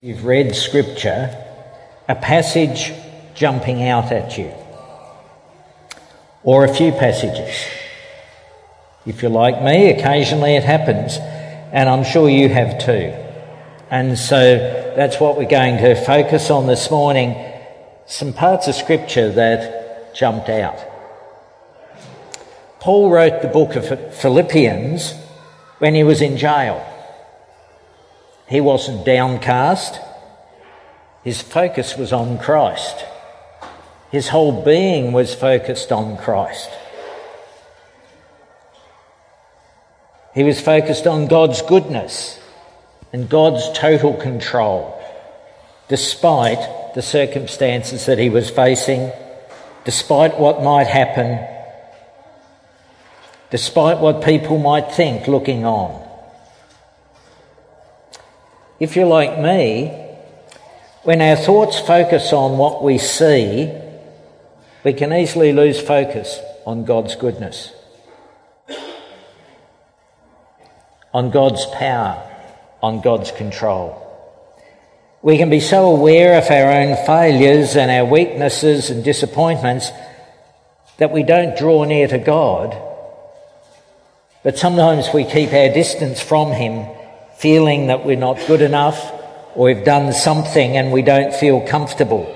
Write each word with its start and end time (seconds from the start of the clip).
You've 0.00 0.24
read 0.24 0.54
scripture, 0.54 1.36
a 2.08 2.14
passage 2.14 2.92
jumping 3.34 3.82
out 3.82 4.12
at 4.12 4.38
you, 4.38 4.54
or 6.44 6.64
a 6.64 6.72
few 6.72 6.92
passages. 6.92 7.66
If 9.06 9.22
you're 9.22 9.30
like 9.32 9.60
me, 9.60 9.90
occasionally 9.90 10.54
it 10.54 10.62
happens, 10.62 11.16
and 11.72 11.88
I'm 11.88 12.04
sure 12.04 12.28
you 12.28 12.48
have 12.48 12.78
too. 12.78 13.12
And 13.90 14.16
so 14.16 14.58
that's 14.94 15.18
what 15.18 15.36
we're 15.36 15.48
going 15.48 15.78
to 15.78 15.96
focus 15.96 16.48
on 16.48 16.68
this 16.68 16.92
morning 16.92 17.34
some 18.06 18.32
parts 18.32 18.68
of 18.68 18.76
scripture 18.76 19.32
that 19.32 20.14
jumped 20.14 20.48
out. 20.48 20.78
Paul 22.78 23.10
wrote 23.10 23.42
the 23.42 23.48
book 23.48 23.74
of 23.74 24.14
Philippians 24.14 25.14
when 25.78 25.96
he 25.96 26.04
was 26.04 26.22
in 26.22 26.36
jail. 26.36 26.87
He 28.48 28.60
wasn't 28.60 29.04
downcast. 29.04 30.00
His 31.22 31.42
focus 31.42 31.96
was 31.96 32.12
on 32.12 32.38
Christ. 32.38 33.04
His 34.10 34.28
whole 34.28 34.64
being 34.64 35.12
was 35.12 35.34
focused 35.34 35.92
on 35.92 36.16
Christ. 36.16 36.70
He 40.34 40.44
was 40.44 40.60
focused 40.60 41.06
on 41.06 41.26
God's 41.26 41.60
goodness 41.62 42.40
and 43.12 43.28
God's 43.28 43.70
total 43.76 44.14
control, 44.14 44.98
despite 45.88 46.94
the 46.94 47.02
circumstances 47.02 48.06
that 48.06 48.18
he 48.18 48.30
was 48.30 48.48
facing, 48.48 49.12
despite 49.84 50.38
what 50.38 50.62
might 50.62 50.86
happen, 50.86 51.44
despite 53.50 53.98
what 53.98 54.24
people 54.24 54.58
might 54.58 54.92
think 54.92 55.26
looking 55.28 55.66
on. 55.66 56.07
If 58.80 58.94
you're 58.94 59.06
like 59.06 59.40
me, 59.40 59.88
when 61.02 61.20
our 61.20 61.34
thoughts 61.34 61.80
focus 61.80 62.32
on 62.32 62.58
what 62.58 62.82
we 62.82 62.98
see, 62.98 63.72
we 64.84 64.92
can 64.92 65.12
easily 65.12 65.52
lose 65.52 65.80
focus 65.80 66.38
on 66.64 66.84
God's 66.84 67.16
goodness, 67.16 67.72
on 71.12 71.30
God's 71.30 71.66
power, 71.72 72.22
on 72.80 73.00
God's 73.00 73.32
control. 73.32 74.04
We 75.22 75.38
can 75.38 75.50
be 75.50 75.60
so 75.60 75.90
aware 75.90 76.38
of 76.38 76.48
our 76.48 76.70
own 76.70 77.04
failures 77.04 77.74
and 77.74 77.90
our 77.90 78.04
weaknesses 78.04 78.90
and 78.90 79.02
disappointments 79.02 79.90
that 80.98 81.10
we 81.10 81.24
don't 81.24 81.58
draw 81.58 81.82
near 81.82 82.06
to 82.06 82.18
God, 82.18 82.80
but 84.44 84.56
sometimes 84.56 85.08
we 85.12 85.24
keep 85.24 85.52
our 85.52 85.72
distance 85.74 86.20
from 86.20 86.52
Him 86.52 86.86
feeling 87.38 87.86
that 87.86 88.04
we're 88.04 88.16
not 88.16 88.36
good 88.46 88.60
enough 88.60 89.12
or 89.54 89.66
we've 89.66 89.84
done 89.84 90.12
something 90.12 90.76
and 90.76 90.92
we 90.92 91.02
don't 91.02 91.32
feel 91.32 91.60
comfortable. 91.66 92.34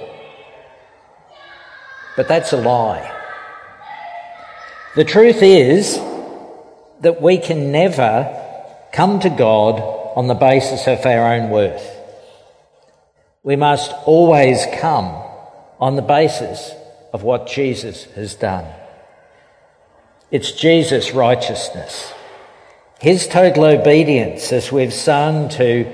But 2.16 2.28
that's 2.28 2.52
a 2.52 2.56
lie. 2.56 3.08
The 4.94 5.04
truth 5.04 5.42
is 5.42 5.96
that 7.00 7.20
we 7.20 7.38
can 7.38 7.72
never 7.72 8.38
come 8.92 9.18
to 9.20 9.30
God 9.30 9.80
on 10.16 10.28
the 10.28 10.34
basis 10.34 10.86
of 10.86 11.04
our 11.04 11.34
own 11.34 11.50
worth. 11.50 11.96
We 13.42 13.56
must 13.56 13.92
always 14.04 14.66
come 14.74 15.06
on 15.80 15.96
the 15.96 16.02
basis 16.02 16.72
of 17.12 17.22
what 17.24 17.48
Jesus 17.48 18.04
has 18.14 18.34
done. 18.34 18.66
It's 20.30 20.52
Jesus' 20.52 21.12
righteousness. 21.12 22.12
His 23.02 23.26
total 23.26 23.64
obedience, 23.64 24.52
as 24.52 24.70
we've 24.70 24.92
sung 24.92 25.48
to 25.48 25.92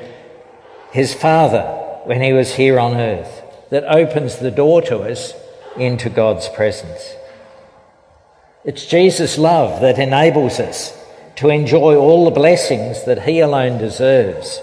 his 0.92 1.14
Father 1.14 1.62
when 2.04 2.20
he 2.20 2.34
was 2.34 2.56
here 2.56 2.78
on 2.78 2.98
earth, 2.98 3.42
that 3.70 3.84
opens 3.84 4.36
the 4.36 4.50
door 4.50 4.82
to 4.82 4.98
us 4.98 5.32
into 5.78 6.10
God's 6.10 6.50
presence. 6.50 7.14
It's 8.62 8.84
Jesus' 8.84 9.38
love 9.38 9.80
that 9.80 9.98
enables 9.98 10.60
us 10.60 11.02
to 11.36 11.48
enjoy 11.48 11.96
all 11.96 12.26
the 12.26 12.30
blessings 12.30 13.06
that 13.06 13.22
he 13.22 13.40
alone 13.40 13.78
deserves 13.78 14.60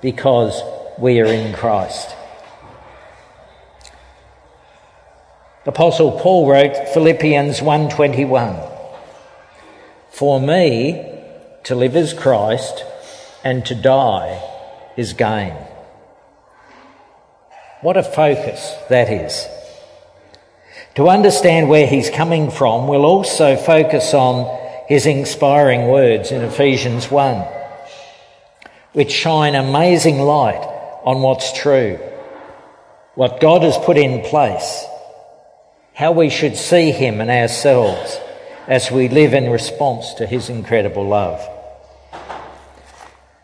because 0.00 0.62
we 0.96 1.20
are 1.20 1.26
in 1.26 1.52
Christ. 1.52 2.16
Apostle 5.66 6.18
Paul 6.18 6.48
wrote 6.48 6.88
Philippians 6.94 7.60
1:21 7.60 8.58
For 10.08 10.40
me 10.40 11.16
to 11.64 11.74
live 11.74 11.96
is 11.96 12.12
Christ, 12.12 12.84
and 13.44 13.64
to 13.66 13.74
die 13.74 14.42
is 14.96 15.12
gain. 15.12 15.54
What 17.80 17.96
a 17.96 18.02
focus 18.02 18.74
that 18.88 19.10
is. 19.10 19.46
To 20.96 21.08
understand 21.08 21.68
where 21.68 21.86
he's 21.86 22.10
coming 22.10 22.50
from, 22.50 22.88
we'll 22.88 23.04
also 23.04 23.56
focus 23.56 24.14
on 24.14 24.58
his 24.88 25.06
inspiring 25.06 25.88
words 25.88 26.32
in 26.32 26.42
Ephesians 26.42 27.10
1, 27.10 27.44
which 28.92 29.12
shine 29.12 29.54
amazing 29.54 30.18
light 30.18 30.64
on 31.04 31.22
what's 31.22 31.52
true, 31.52 31.98
what 33.14 33.40
God 33.40 33.62
has 33.62 33.78
put 33.78 33.96
in 33.96 34.22
place, 34.22 34.84
how 35.94 36.12
we 36.12 36.30
should 36.30 36.56
see 36.56 36.90
him 36.90 37.20
and 37.20 37.30
ourselves 37.30 38.18
as 38.68 38.90
we 38.90 39.08
live 39.08 39.32
in 39.32 39.50
response 39.50 40.12
to 40.14 40.26
his 40.26 40.50
incredible 40.50 41.08
love. 41.08 41.40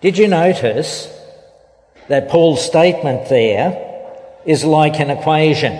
Did 0.02 0.18
you 0.18 0.28
notice 0.28 1.08
that 2.08 2.28
Paul's 2.28 2.62
statement 2.62 3.30
there 3.30 4.12
is 4.44 4.64
like 4.64 5.00
an 5.00 5.08
equation? 5.08 5.72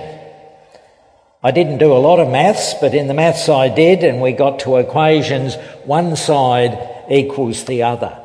I 1.43 1.51
didn't 1.51 1.77
do 1.77 1.93
a 1.93 2.01
lot 2.01 2.21
of 2.21 2.31
maths, 2.31 2.73
but 2.81 2.95
in 2.95 3.07
the 3.07 3.13
maths 3.13 3.51
I 3.51 3.69
did, 3.69 4.03
and 4.03 4.23
we 4.23 4.33
got 4.33 4.61
to 4.61 4.79
equations, 4.79 5.57
one 5.85 6.17
side 6.17 7.05
equals 7.11 7.67
the 7.67 7.83
other. 7.83 8.19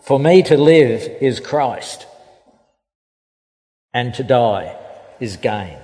For 0.00 0.18
me 0.18 0.42
to 0.44 0.56
live 0.56 1.02
is 1.20 1.40
Christ, 1.40 2.06
and 3.92 4.14
to 4.14 4.22
die 4.22 4.74
is 5.20 5.36
gain. 5.36 5.76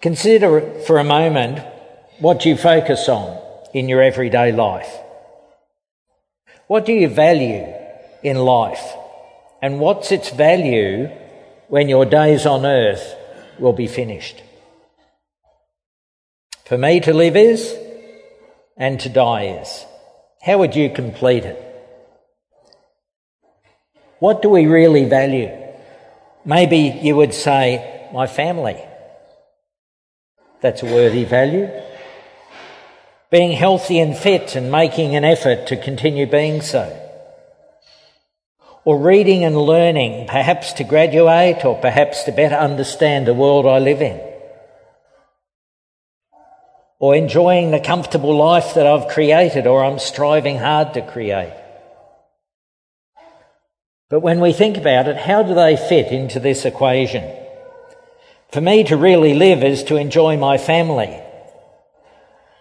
Consider 0.00 0.80
for 0.86 0.98
a 0.98 1.04
moment 1.04 1.58
what 2.20 2.46
you 2.46 2.56
focus 2.56 3.06
on 3.08 3.38
in 3.74 3.86
your 3.86 4.00
everyday 4.00 4.50
life. 4.50 4.90
What 6.68 6.86
do 6.86 6.92
you 6.92 7.08
value 7.08 7.66
in 8.22 8.38
life? 8.38 8.82
And 9.60 9.78
what's 9.78 10.10
its 10.10 10.30
value 10.30 11.10
when 11.68 11.90
your 11.90 12.06
days 12.06 12.46
on 12.46 12.64
earth 12.64 13.14
will 13.58 13.74
be 13.74 13.86
finished? 13.86 14.42
For 16.64 16.78
me 16.78 17.00
to 17.00 17.12
live 17.12 17.36
is, 17.36 17.76
and 18.78 18.98
to 19.00 19.10
die 19.10 19.60
is. 19.60 19.84
How 20.40 20.56
would 20.58 20.74
you 20.74 20.88
complete 20.88 21.44
it? 21.44 21.58
What 24.18 24.40
do 24.40 24.48
we 24.48 24.64
really 24.64 25.04
value? 25.04 25.50
Maybe 26.46 26.98
you 27.02 27.16
would 27.16 27.34
say, 27.34 28.08
my 28.14 28.26
family. 28.26 28.82
That's 30.60 30.82
a 30.82 30.86
worthy 30.86 31.24
value 31.24 31.68
being 33.30 33.52
healthy 33.52 34.00
and 34.00 34.16
fit 34.16 34.56
and 34.56 34.72
making 34.72 35.14
an 35.14 35.24
effort 35.24 35.68
to 35.68 35.76
continue 35.76 36.26
being 36.26 36.60
so. 36.60 36.96
Or 38.84 38.98
reading 38.98 39.44
and 39.44 39.56
learning, 39.56 40.26
perhaps 40.26 40.72
to 40.74 40.84
graduate 40.84 41.64
or 41.64 41.76
perhaps 41.76 42.24
to 42.24 42.32
better 42.32 42.56
understand 42.56 43.26
the 43.26 43.34
world 43.34 43.66
I 43.66 43.78
live 43.78 44.02
in. 44.02 44.20
Or 46.98 47.14
enjoying 47.14 47.70
the 47.70 47.80
comfortable 47.80 48.36
life 48.36 48.74
that 48.74 48.86
I've 48.86 49.08
created 49.08 49.66
or 49.66 49.84
I'm 49.84 49.98
striving 49.98 50.58
hard 50.58 50.94
to 50.94 51.02
create. 51.02 51.54
But 54.08 54.20
when 54.20 54.40
we 54.40 54.52
think 54.52 54.76
about 54.76 55.06
it, 55.06 55.16
how 55.16 55.44
do 55.44 55.54
they 55.54 55.76
fit 55.76 56.10
into 56.10 56.40
this 56.40 56.64
equation? 56.64 57.39
For 58.52 58.60
me 58.60 58.82
to 58.84 58.96
really 58.96 59.34
live 59.34 59.62
is 59.62 59.84
to 59.84 59.96
enjoy 59.96 60.36
my 60.36 60.58
family, 60.58 61.20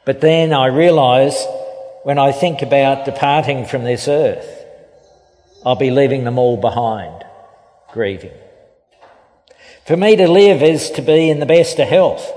but 0.06 0.21
then 0.21 0.53
I 0.53 0.68
realise 0.68 1.44
when 2.03 2.19
I 2.19 2.31
think 2.31 2.62
about 2.62 3.06
departing 3.06 3.65
from 3.65 3.83
this 3.83 4.07
earth, 4.07 4.47
I'll 5.65 5.75
be 5.75 5.89
leaving 5.89 6.25
them 6.25 6.38
all 6.38 6.57
behind, 6.57 7.25
grieving. 7.91 8.33
For 9.88 9.97
me 9.97 10.15
to 10.15 10.27
live 10.27 10.62
is 10.62 10.91
to 10.91 11.01
be 11.01 11.31
in 11.31 11.39
the 11.39 11.47
best 11.47 11.80
of 11.80 11.88
health, 11.88 12.31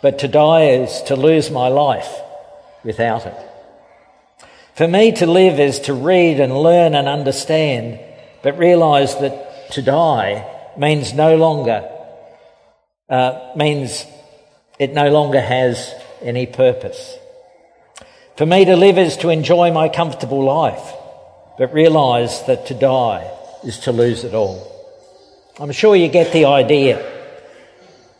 but 0.00 0.18
to 0.20 0.28
die 0.28 0.68
is 0.68 1.02
to 1.02 1.14
lose 1.14 1.50
my 1.50 1.68
life 1.68 2.10
without 2.82 3.26
it. 3.26 3.36
For 4.74 4.88
me 4.88 5.12
to 5.12 5.26
live 5.26 5.60
is 5.60 5.78
to 5.80 5.92
read 5.92 6.40
and 6.40 6.56
learn 6.56 6.94
and 6.94 7.06
understand, 7.06 8.00
but 8.42 8.56
realise 8.56 9.14
that 9.16 9.70
to 9.72 9.82
die 9.82 10.46
means 10.78 11.12
no 11.12 11.36
longer, 11.36 11.86
uh, 13.12 13.52
means 13.54 14.06
it 14.78 14.94
no 14.94 15.10
longer 15.10 15.40
has 15.40 15.94
any 16.22 16.46
purpose. 16.46 17.14
For 18.38 18.46
me 18.46 18.64
to 18.64 18.74
live 18.74 18.96
is 18.96 19.18
to 19.18 19.28
enjoy 19.28 19.70
my 19.70 19.90
comfortable 19.90 20.42
life, 20.42 20.94
but 21.58 21.74
realise 21.74 22.40
that 22.40 22.66
to 22.68 22.74
die 22.74 23.30
is 23.64 23.80
to 23.80 23.92
lose 23.92 24.24
it 24.24 24.32
all. 24.32 24.66
I'm 25.60 25.72
sure 25.72 25.94
you 25.94 26.08
get 26.08 26.32
the 26.32 26.46
idea. 26.46 27.06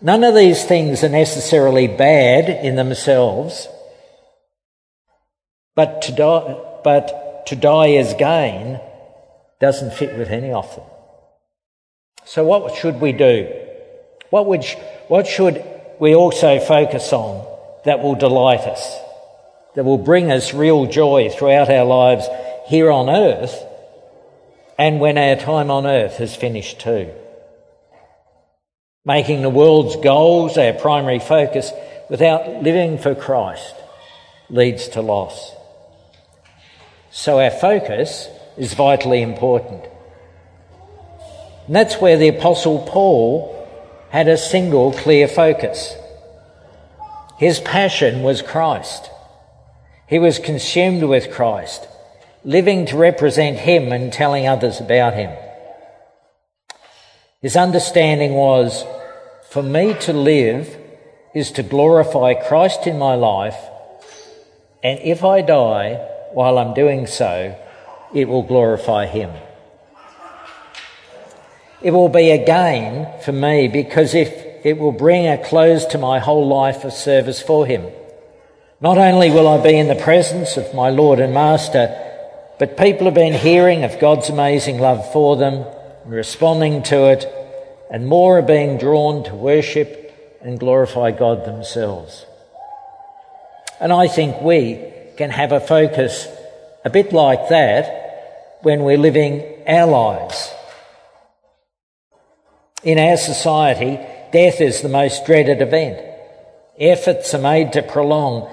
None 0.03 0.25
of 0.25 0.35
these 0.35 0.63
things 0.63 1.03
are 1.03 1.09
necessarily 1.09 1.87
bad 1.87 2.51
in 2.51 2.77
themselves, 2.77 3.69
but 5.75 6.03
to 6.03 6.13
die, 6.13 6.61
but 6.85 7.47
to 7.47 7.57
die 7.57 7.93
as 7.93 8.13
gain 8.13 8.79
doesn't 9.59 9.95
fit 9.95 10.19
with 10.19 10.29
any 10.29 10.53
of 10.53 10.77
them. 10.77 10.85
So 12.27 12.45
what 12.45 12.77
should 12.77 13.01
we 13.01 13.13
do? 13.13 13.62
What, 14.33 14.47
would, 14.47 14.65
what 15.09 15.27
should 15.27 15.63
we 16.01 16.15
also 16.15 16.59
focus 16.59 17.13
on 17.13 17.47
that 17.85 18.03
will 18.03 18.15
delight 18.15 18.61
us, 18.61 18.97
that 19.75 19.85
will 19.85 19.99
bring 19.99 20.33
us 20.33 20.55
real 20.55 20.87
joy 20.87 21.29
throughout 21.29 21.69
our 21.69 21.85
lives 21.85 22.27
here 22.67 22.91
on 22.91 23.11
earth 23.11 23.63
and 24.79 25.01
when 25.01 25.19
our 25.19 25.37
time 25.37 25.71
on 25.71 25.87
earth 25.87 26.17
has 26.17 26.35
finished 26.35 26.81
too? 26.81 27.11
Making 29.05 29.43
the 29.43 29.51
world's 29.51 29.97
goals 29.97 30.57
our 30.57 30.73
primary 30.73 31.19
focus 31.19 31.71
without 32.09 32.63
living 32.63 32.97
for 32.97 33.15
Christ 33.15 33.75
leads 34.49 34.89
to 34.89 35.03
loss. 35.03 35.53
So 37.11 37.39
our 37.39 37.51
focus 37.51 38.29
is 38.57 38.73
vitally 38.73 39.21
important. 39.21 39.85
And 41.67 41.77
that's 41.77 42.01
where 42.01 42.17
the 42.17 42.29
Apostle 42.29 42.79
Paul 42.89 43.59
had 44.13 44.29
a 44.29 44.37
single 44.37 44.93
clear 44.93 45.27
focus. 45.27 45.97
His 47.39 47.61
passion 47.61 48.23
was 48.23 48.43
Christ. 48.43 49.09
He 50.07 50.19
was 50.19 50.39
consumed 50.39 51.03
with 51.05 51.33
Christ, 51.33 51.89
living 52.45 52.85
to 52.87 52.99
represent 52.99 53.61
Him 53.61 53.91
and 53.91 54.13
telling 54.13 54.47
others 54.47 54.81
about 54.81 55.15
Him. 55.15 55.35
His 57.41 57.57
understanding 57.57 58.35
was 58.35 58.85
for 59.49 59.63
me 59.63 59.95
to 60.01 60.13
live 60.13 60.77
is 61.35 61.51
to 61.53 61.63
glorify 61.63 62.35
Christ 62.35 62.87
in 62.87 62.99
my 62.99 63.15
life, 63.15 63.57
and 64.85 64.99
if 64.99 65.25
I 65.25 65.41
die 65.41 65.95
while 66.35 66.59
I'm 66.59 66.75
doing 66.75 67.07
so, 67.07 67.59
it 68.13 68.29
will 68.29 68.43
glorify 68.43 69.07
Him. 69.07 69.31
It 71.83 71.91
will 71.91 72.09
be 72.09 72.31
a 72.31 72.45
gain 72.45 73.09
for 73.25 73.33
me 73.33 73.69
because 73.69 74.15
if 74.15 74.31
it 74.65 74.79
will 74.79 74.93
bring 74.93 75.27
a 75.27 75.43
close 75.43 75.85
to 75.87 75.99
my 75.99 76.21
whole 76.21 76.47
life 76.47 76.85
of 76.85 76.93
service 76.93 77.43
for 77.43 77.67
Him. 77.67 77.85
Not 78.81 78.99
only 78.99 79.31
will 79.31 79.49
I 79.49 79.63
be 79.63 79.77
in 79.77 79.89
the 79.89 79.97
presence 79.97 80.57
of 80.57 80.75
my 80.75 80.91
Lord 80.91 81.19
and 81.19 81.35
Master, 81.35 81.99
but 82.59 82.77
people 82.77 83.07
have 83.07 83.15
been 83.15 83.35
hearing 83.35 83.83
of 83.83 83.99
God's 83.99 84.29
amazing 84.29 84.79
love 84.79 85.13
for 85.13 85.37
them 85.37 85.65
and 86.05 86.13
responding 86.13 86.85
to 86.85 87.11
it, 87.11 87.27
and 87.91 88.07
more 88.07 88.39
are 88.39 88.43
being 88.43 88.79
drawn 88.79 89.25
to 89.25 89.35
worship 89.35 89.99
and 90.41 90.61
glorify 90.61 91.11
God 91.11 91.45
themselves. 91.45 92.25
And 93.81 93.93
I 93.93 94.07
think 94.07 94.41
we 94.41 94.93
can 95.17 95.31
have 95.31 95.51
a 95.51 95.61
focus 95.61 96.29
a 96.85 96.91
bit 96.91 97.13
like 97.13 97.49
that 97.49 98.59
when 98.63 98.85
we're 98.85 98.99
living 98.99 99.43
our 99.67 99.89
lives 99.89 100.53
in 102.83 102.99
our 102.99 103.17
society, 103.17 103.99
death 104.33 104.61
is 104.61 104.81
the 104.81 104.89
most 104.89 105.25
dreaded 105.25 105.63
event. 105.63 105.99
Efforts 106.79 107.33
are 107.35 107.41
made 107.41 107.73
to 107.73 107.83
prolong, 107.83 108.51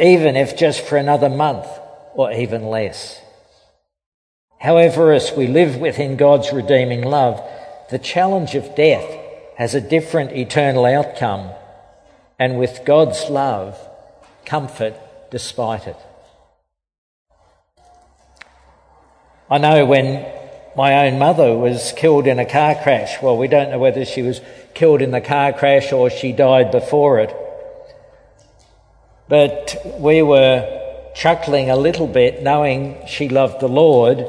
even 0.00 0.36
if 0.36 0.56
just 0.56 0.82
for 0.82 0.96
another 0.96 1.28
month 1.28 1.66
or 2.14 2.30
even 2.32 2.66
less. 2.66 3.20
However, 4.58 5.12
as 5.12 5.32
we 5.32 5.46
live 5.46 5.76
within 5.76 6.16
God's 6.16 6.52
redeeming 6.52 7.02
love, 7.02 7.42
the 7.90 7.98
challenge 7.98 8.54
of 8.54 8.74
death 8.74 9.08
has 9.56 9.74
a 9.74 9.80
different 9.80 10.32
eternal 10.32 10.84
outcome, 10.84 11.50
and 12.38 12.58
with 12.58 12.84
God's 12.84 13.28
love, 13.30 13.78
comfort 14.44 14.94
despite 15.30 15.86
it. 15.86 15.96
I 19.48 19.58
know 19.58 19.86
when 19.86 20.26
my 20.76 21.06
own 21.06 21.18
mother 21.18 21.56
was 21.56 21.92
killed 21.96 22.26
in 22.26 22.38
a 22.38 22.44
car 22.44 22.74
crash. 22.74 23.22
Well, 23.22 23.38
we 23.38 23.48
don't 23.48 23.70
know 23.70 23.78
whether 23.78 24.04
she 24.04 24.20
was 24.20 24.42
killed 24.74 25.00
in 25.00 25.10
the 25.10 25.22
car 25.22 25.54
crash 25.54 25.90
or 25.90 26.10
she 26.10 26.32
died 26.32 26.70
before 26.70 27.18
it. 27.20 27.34
But 29.28 29.76
we 29.98 30.20
were 30.20 31.12
chuckling 31.14 31.70
a 31.70 31.76
little 31.76 32.06
bit 32.06 32.42
knowing 32.42 32.98
she 33.08 33.30
loved 33.30 33.60
the 33.60 33.68
Lord 33.68 34.26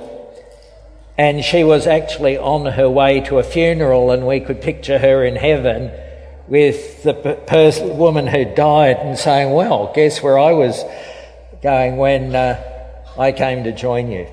and 1.17 1.43
she 1.43 1.65
was 1.65 1.85
actually 1.85 2.37
on 2.37 2.65
her 2.65 2.89
way 2.89 3.19
to 3.21 3.39
a 3.39 3.43
funeral 3.43 4.11
and 4.11 4.25
we 4.25 4.39
could 4.39 4.61
picture 4.61 4.99
her 4.99 5.25
in 5.25 5.35
heaven 5.35 5.91
with 6.47 7.03
the 7.03 7.13
person, 7.13 7.97
woman 7.97 8.25
who 8.25 8.45
died 8.45 8.97
and 8.97 9.17
saying, 9.17 9.51
well, 9.51 9.91
guess 9.93 10.23
where 10.23 10.39
I 10.39 10.53
was 10.53 10.81
going 11.61 11.97
when 11.97 12.33
uh, 12.33 12.61
I 13.19 13.33
came 13.33 13.65
to 13.65 13.73
join 13.73 14.09
you. 14.11 14.27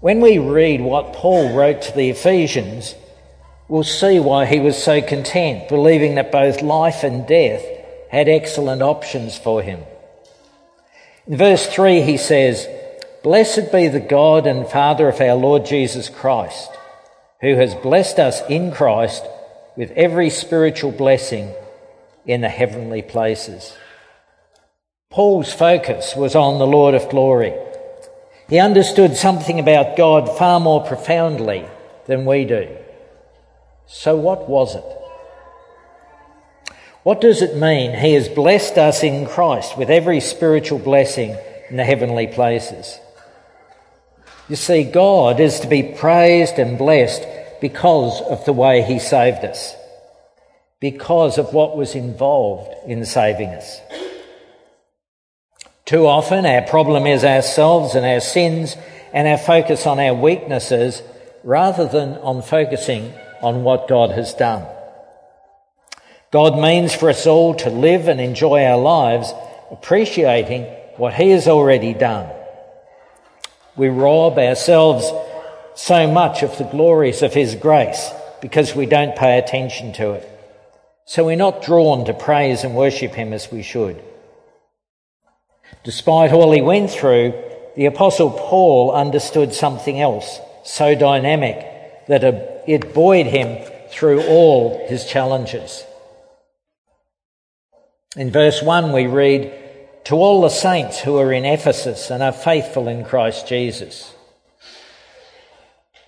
When 0.00 0.20
we 0.20 0.38
read 0.38 0.80
what 0.80 1.12
Paul 1.12 1.52
wrote 1.56 1.82
to 1.82 1.92
the 1.92 2.10
Ephesians, 2.10 2.94
we'll 3.66 3.82
see 3.82 4.20
why 4.20 4.46
he 4.46 4.60
was 4.60 4.80
so 4.80 5.02
content, 5.02 5.68
believing 5.68 6.14
that 6.14 6.30
both 6.30 6.62
life 6.62 7.02
and 7.02 7.26
death 7.26 7.64
had 8.08 8.28
excellent 8.28 8.80
options 8.80 9.36
for 9.36 9.60
him. 9.60 9.80
In 11.26 11.36
verse 11.36 11.66
3, 11.66 12.02
he 12.02 12.16
says, 12.16 12.68
Blessed 13.24 13.72
be 13.72 13.88
the 13.88 13.98
God 13.98 14.46
and 14.46 14.68
Father 14.68 15.08
of 15.08 15.20
our 15.20 15.34
Lord 15.34 15.66
Jesus 15.66 16.08
Christ, 16.08 16.70
who 17.40 17.56
has 17.56 17.74
blessed 17.74 18.20
us 18.20 18.40
in 18.48 18.70
Christ 18.70 19.24
with 19.76 19.90
every 19.92 20.30
spiritual 20.30 20.92
blessing 20.92 21.52
in 22.24 22.40
the 22.40 22.48
heavenly 22.48 23.02
places. 23.02 23.76
Paul's 25.10 25.52
focus 25.52 26.14
was 26.14 26.36
on 26.36 26.60
the 26.60 26.66
Lord 26.68 26.94
of 26.94 27.08
glory. 27.08 27.52
He 28.48 28.58
understood 28.58 29.16
something 29.16 29.60
about 29.60 29.96
God 29.96 30.38
far 30.38 30.58
more 30.58 30.84
profoundly 30.86 31.66
than 32.06 32.24
we 32.24 32.44
do. 32.44 32.74
So, 33.86 34.16
what 34.16 34.48
was 34.48 34.74
it? 34.74 34.84
What 37.02 37.20
does 37.20 37.42
it 37.42 37.56
mean? 37.56 37.94
He 37.94 38.14
has 38.14 38.28
blessed 38.28 38.78
us 38.78 39.02
in 39.02 39.26
Christ 39.26 39.76
with 39.78 39.90
every 39.90 40.20
spiritual 40.20 40.78
blessing 40.78 41.36
in 41.70 41.76
the 41.76 41.84
heavenly 41.84 42.26
places. 42.26 42.98
You 44.48 44.56
see, 44.56 44.82
God 44.82 45.40
is 45.40 45.60
to 45.60 45.68
be 45.68 45.82
praised 45.82 46.58
and 46.58 46.78
blessed 46.78 47.26
because 47.60 48.20
of 48.22 48.44
the 48.46 48.52
way 48.52 48.82
He 48.82 48.98
saved 48.98 49.44
us, 49.44 49.74
because 50.80 51.36
of 51.36 51.52
what 51.52 51.76
was 51.76 51.94
involved 51.94 52.74
in 52.86 53.04
saving 53.04 53.50
us. 53.50 53.80
Too 55.88 56.06
often, 56.06 56.44
our 56.44 56.60
problem 56.60 57.06
is 57.06 57.24
ourselves 57.24 57.94
and 57.94 58.04
our 58.04 58.20
sins 58.20 58.76
and 59.14 59.26
our 59.26 59.38
focus 59.38 59.86
on 59.86 59.98
our 59.98 60.12
weaknesses 60.12 61.00
rather 61.42 61.86
than 61.86 62.18
on 62.18 62.42
focusing 62.42 63.14
on 63.40 63.64
what 63.64 63.88
God 63.88 64.10
has 64.10 64.34
done. 64.34 64.66
God 66.30 66.60
means 66.60 66.94
for 66.94 67.08
us 67.08 67.26
all 67.26 67.54
to 67.54 67.70
live 67.70 68.06
and 68.06 68.20
enjoy 68.20 68.66
our 68.66 68.76
lives 68.76 69.32
appreciating 69.70 70.64
what 70.98 71.14
He 71.14 71.30
has 71.30 71.48
already 71.48 71.94
done. 71.94 72.30
We 73.74 73.88
rob 73.88 74.36
ourselves 74.36 75.10
so 75.74 76.06
much 76.06 76.42
of 76.42 76.58
the 76.58 76.64
glories 76.64 77.22
of 77.22 77.32
His 77.32 77.54
grace 77.54 78.10
because 78.42 78.76
we 78.76 78.84
don't 78.84 79.16
pay 79.16 79.38
attention 79.38 79.94
to 79.94 80.12
it. 80.12 80.28
So 81.06 81.24
we're 81.24 81.36
not 81.36 81.62
drawn 81.62 82.04
to 82.04 82.12
praise 82.12 82.62
and 82.62 82.74
worship 82.74 83.14
Him 83.14 83.32
as 83.32 83.50
we 83.50 83.62
should. 83.62 84.04
Despite 85.84 86.32
all 86.32 86.52
he 86.52 86.60
went 86.60 86.90
through, 86.90 87.32
the 87.76 87.86
Apostle 87.86 88.30
Paul 88.30 88.90
understood 88.92 89.54
something 89.54 90.00
else 90.00 90.40
so 90.64 90.94
dynamic 90.94 92.06
that 92.08 92.24
it 92.66 92.92
buoyed 92.92 93.26
him 93.26 93.64
through 93.90 94.22
all 94.24 94.86
his 94.88 95.06
challenges. 95.06 95.84
In 98.16 98.30
verse 98.30 98.62
1, 98.62 98.92
we 98.92 99.06
read, 99.06 99.52
To 100.06 100.16
all 100.16 100.40
the 100.40 100.48
saints 100.48 100.98
who 100.98 101.18
are 101.18 101.32
in 101.32 101.44
Ephesus 101.44 102.10
and 102.10 102.22
are 102.22 102.32
faithful 102.32 102.88
in 102.88 103.04
Christ 103.04 103.46
Jesus. 103.46 104.12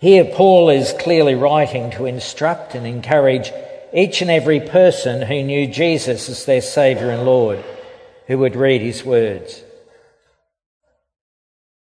Here, 0.00 0.24
Paul 0.24 0.70
is 0.70 0.94
clearly 0.98 1.34
writing 1.34 1.90
to 1.92 2.06
instruct 2.06 2.74
and 2.74 2.86
encourage 2.86 3.52
each 3.92 4.22
and 4.22 4.30
every 4.30 4.60
person 4.60 5.22
who 5.22 5.42
knew 5.42 5.66
Jesus 5.66 6.28
as 6.28 6.44
their 6.46 6.62
Saviour 6.62 7.10
and 7.10 7.24
Lord 7.24 7.62
who 8.30 8.38
would 8.38 8.54
read 8.54 8.80
his 8.80 9.04
words. 9.04 9.60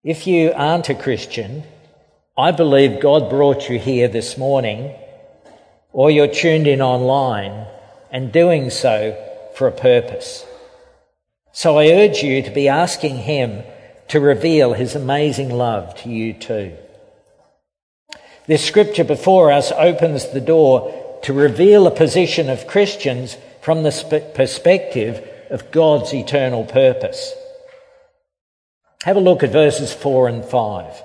If 0.03 0.27
you 0.27 0.51
aren't 0.57 0.89
a 0.89 0.95
Christian, 0.95 1.63
I 2.39 2.53
believe 2.53 3.03
God 3.03 3.29
brought 3.29 3.69
you 3.69 3.79
here 3.79 4.09
this 4.09 4.39
morning, 4.39 4.95
or 5.93 6.11
you're 6.11 6.27
tuned 6.27 6.67
in 6.67 6.81
online 6.81 7.67
and 8.11 8.33
doing 8.33 8.71
so 8.71 9.15
for 9.57 9.69
a 9.69 9.73
purpose. 9.73 10.47
So 11.53 11.77
I 11.77 11.91
urge 11.91 12.23
you 12.23 12.41
to 12.41 12.51
be 12.51 12.69
asking 12.69 13.17
Him 13.17 13.63
to 14.09 14.19
reveal 14.19 14.73
his 14.73 14.95
amazing 14.95 15.51
love 15.51 15.95
to 15.97 16.09
you 16.09 16.33
too. 16.33 16.75
This 18.47 18.65
scripture 18.65 19.05
before 19.05 19.53
us 19.53 19.71
opens 19.73 20.31
the 20.31 20.41
door 20.41 21.21
to 21.25 21.35
reveal 21.35 21.87
a 21.87 21.95
position 21.95 22.49
of 22.49 22.67
Christians 22.67 23.37
from 23.61 23.83
the 23.83 24.33
perspective 24.35 25.29
of 25.51 25.71
God's 25.71 26.13
eternal 26.13 26.65
purpose. 26.65 27.35
Have 29.05 29.17
a 29.17 29.21
look 29.21 29.43
at 29.43 29.53
verses 29.53 29.93
4 29.93 30.29
and 30.29 30.45
5. 30.45 31.03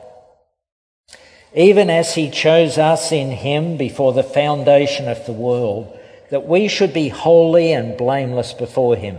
Even 1.56 1.90
as 1.90 2.16
he 2.16 2.30
chose 2.30 2.78
us 2.78 3.12
in 3.12 3.32
him 3.32 3.78
before 3.78 4.14
the 4.14 4.24
foundation 4.24 5.08
of 5.08 5.26
the 5.26 5.32
world, 5.32 5.98
that 6.32 6.48
we 6.48 6.68
should 6.68 6.94
be 6.94 7.10
holy 7.10 7.72
and 7.72 7.96
blameless 7.96 8.54
before 8.54 8.96
him. 8.96 9.18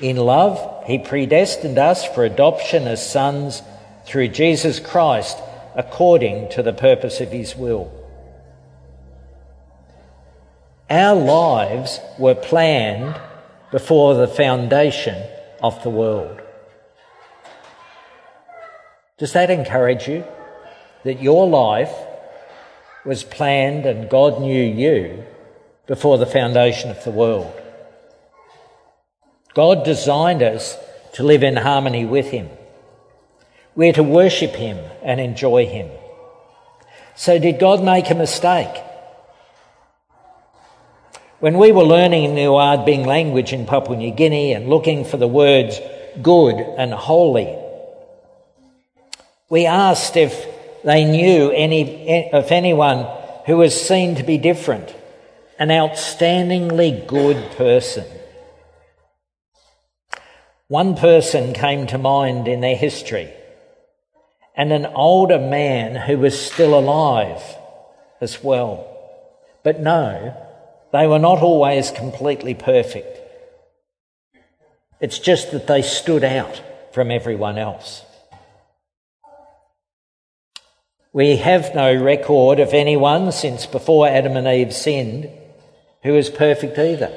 In 0.00 0.16
love, 0.16 0.84
he 0.86 0.98
predestined 0.98 1.78
us 1.78 2.04
for 2.04 2.24
adoption 2.24 2.88
as 2.88 3.08
sons 3.08 3.62
through 4.04 4.28
Jesus 4.28 4.80
Christ 4.80 5.38
according 5.76 6.50
to 6.50 6.62
the 6.62 6.72
purpose 6.72 7.20
of 7.20 7.30
his 7.30 7.54
will. 7.54 7.92
Our 10.90 11.14
lives 11.14 12.00
were 12.18 12.34
planned 12.34 13.20
before 13.76 14.14
the 14.14 14.26
foundation 14.26 15.22
of 15.62 15.82
the 15.82 15.90
world. 15.90 16.40
Does 19.18 19.34
that 19.34 19.50
encourage 19.50 20.08
you? 20.08 20.24
That 21.04 21.20
your 21.20 21.46
life 21.46 21.94
was 23.04 23.22
planned 23.22 23.84
and 23.84 24.08
God 24.08 24.40
knew 24.40 24.64
you 24.64 25.24
before 25.86 26.16
the 26.16 26.24
foundation 26.24 26.90
of 26.90 27.04
the 27.04 27.10
world. 27.10 27.52
God 29.52 29.84
designed 29.84 30.42
us 30.42 30.78
to 31.12 31.22
live 31.22 31.42
in 31.42 31.56
harmony 31.56 32.06
with 32.06 32.30
Him. 32.30 32.48
We're 33.74 33.92
to 33.92 34.02
worship 34.02 34.52
Him 34.52 34.78
and 35.02 35.20
enjoy 35.20 35.66
Him. 35.66 35.90
So, 37.14 37.38
did 37.38 37.58
God 37.58 37.84
make 37.84 38.08
a 38.08 38.14
mistake? 38.14 38.74
When 41.38 41.58
we 41.58 41.70
were 41.70 41.84
learning 41.84 42.34
the 42.34 42.46
Ardbeg 42.46 43.04
language 43.04 43.52
in 43.52 43.66
Papua 43.66 43.98
New 43.98 44.10
Guinea 44.10 44.54
and 44.54 44.70
looking 44.70 45.04
for 45.04 45.18
the 45.18 45.28
words 45.28 45.78
good 46.22 46.54
and 46.54 46.94
holy, 46.94 47.54
we 49.50 49.66
asked 49.66 50.16
if 50.16 50.46
they 50.82 51.04
knew 51.04 51.50
any, 51.50 52.32
of 52.32 52.50
anyone 52.50 53.06
who 53.44 53.58
was 53.58 53.78
seen 53.78 54.14
to 54.14 54.22
be 54.22 54.38
different, 54.38 54.94
an 55.58 55.68
outstandingly 55.68 57.06
good 57.06 57.50
person. 57.52 58.06
One 60.68 60.96
person 60.96 61.52
came 61.52 61.86
to 61.88 61.98
mind 61.98 62.48
in 62.48 62.62
their 62.62 62.76
history, 62.76 63.30
and 64.56 64.72
an 64.72 64.86
older 64.86 65.38
man 65.38 65.96
who 65.96 66.16
was 66.16 66.40
still 66.40 66.78
alive 66.78 67.42
as 68.22 68.42
well. 68.42 68.90
But 69.62 69.80
no, 69.80 70.34
they 70.92 71.06
were 71.06 71.18
not 71.18 71.42
always 71.42 71.90
completely 71.90 72.54
perfect. 72.54 73.20
It's 75.00 75.18
just 75.18 75.50
that 75.52 75.66
they 75.66 75.82
stood 75.82 76.24
out 76.24 76.62
from 76.92 77.10
everyone 77.10 77.58
else. 77.58 78.02
We 81.12 81.36
have 81.36 81.74
no 81.74 81.94
record 81.94 82.60
of 82.60 82.74
anyone 82.74 83.32
since 83.32 83.66
before 83.66 84.08
Adam 84.08 84.36
and 84.36 84.46
Eve 84.46 84.74
sinned 84.74 85.30
who 86.02 86.14
is 86.14 86.30
perfect 86.30 86.78
either. 86.78 87.12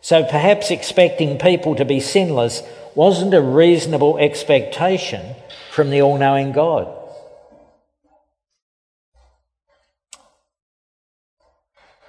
So 0.00 0.24
perhaps 0.24 0.70
expecting 0.70 1.38
people 1.38 1.76
to 1.76 1.84
be 1.84 2.00
sinless 2.00 2.62
wasn't 2.94 3.34
a 3.34 3.40
reasonable 3.40 4.18
expectation 4.18 5.36
from 5.70 5.90
the 5.90 6.02
all 6.02 6.18
knowing 6.18 6.52
God. 6.52 6.99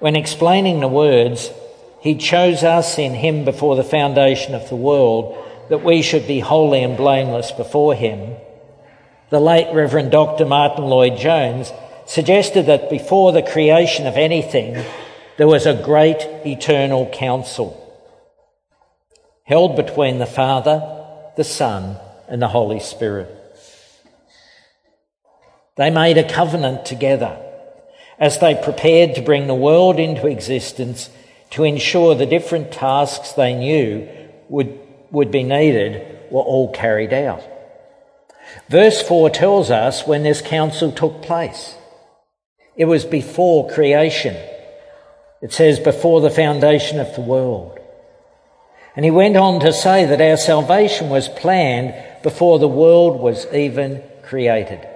When 0.01 0.15
explaining 0.15 0.79
the 0.79 0.87
words, 0.87 1.51
He 1.99 2.15
chose 2.15 2.63
us 2.63 2.97
in 2.97 3.13
Him 3.13 3.45
before 3.45 3.75
the 3.75 3.83
foundation 3.83 4.55
of 4.55 4.67
the 4.67 4.75
world 4.75 5.37
that 5.69 5.83
we 5.83 6.01
should 6.01 6.25
be 6.25 6.39
holy 6.39 6.81
and 6.81 6.97
blameless 6.97 7.51
before 7.51 7.93
Him. 7.93 8.35
The 9.29 9.39
late 9.39 9.71
Reverend 9.71 10.09
Dr. 10.09 10.47
Martyn 10.47 10.85
Lloyd-Jones 10.85 11.71
suggested 12.07 12.65
that 12.65 12.89
before 12.89 13.31
the 13.31 13.43
creation 13.43 14.07
of 14.07 14.17
anything, 14.17 14.83
there 15.37 15.47
was 15.47 15.67
a 15.67 15.83
great 15.83 16.27
eternal 16.47 17.07
council 17.13 17.77
held 19.43 19.75
between 19.75 20.17
the 20.17 20.25
Father, 20.25 20.81
the 21.37 21.43
Son, 21.43 21.97
and 22.27 22.41
the 22.41 22.47
Holy 22.47 22.79
Spirit. 22.79 23.29
They 25.75 25.91
made 25.91 26.17
a 26.17 26.27
covenant 26.27 26.87
together 26.87 27.37
as 28.21 28.37
they 28.37 28.53
prepared 28.53 29.15
to 29.15 29.21
bring 29.23 29.47
the 29.47 29.55
world 29.55 29.99
into 29.99 30.27
existence 30.27 31.09
to 31.49 31.63
ensure 31.63 32.13
the 32.13 32.27
different 32.27 32.71
tasks 32.71 33.33
they 33.33 33.55
knew 33.55 34.07
would, 34.47 34.79
would 35.09 35.31
be 35.31 35.41
needed 35.41 36.19
were 36.29 36.41
all 36.41 36.71
carried 36.71 37.11
out. 37.11 37.41
Verse 38.69 39.01
4 39.01 39.31
tells 39.31 39.71
us 39.71 40.05
when 40.05 40.21
this 40.21 40.39
council 40.39 40.91
took 40.91 41.23
place. 41.23 41.73
It 42.75 42.85
was 42.85 43.05
before 43.05 43.71
creation. 43.71 44.35
It 45.41 45.51
says 45.51 45.79
before 45.79 46.21
the 46.21 46.29
foundation 46.29 46.99
of 46.99 47.13
the 47.15 47.21
world. 47.21 47.79
And 48.95 49.03
he 49.03 49.09
went 49.09 49.35
on 49.35 49.61
to 49.61 49.73
say 49.73 50.05
that 50.05 50.21
our 50.21 50.37
salvation 50.37 51.09
was 51.09 51.27
planned 51.27 51.95
before 52.21 52.59
the 52.59 52.67
world 52.67 53.19
was 53.19 53.51
even 53.51 54.03
created. 54.21 54.87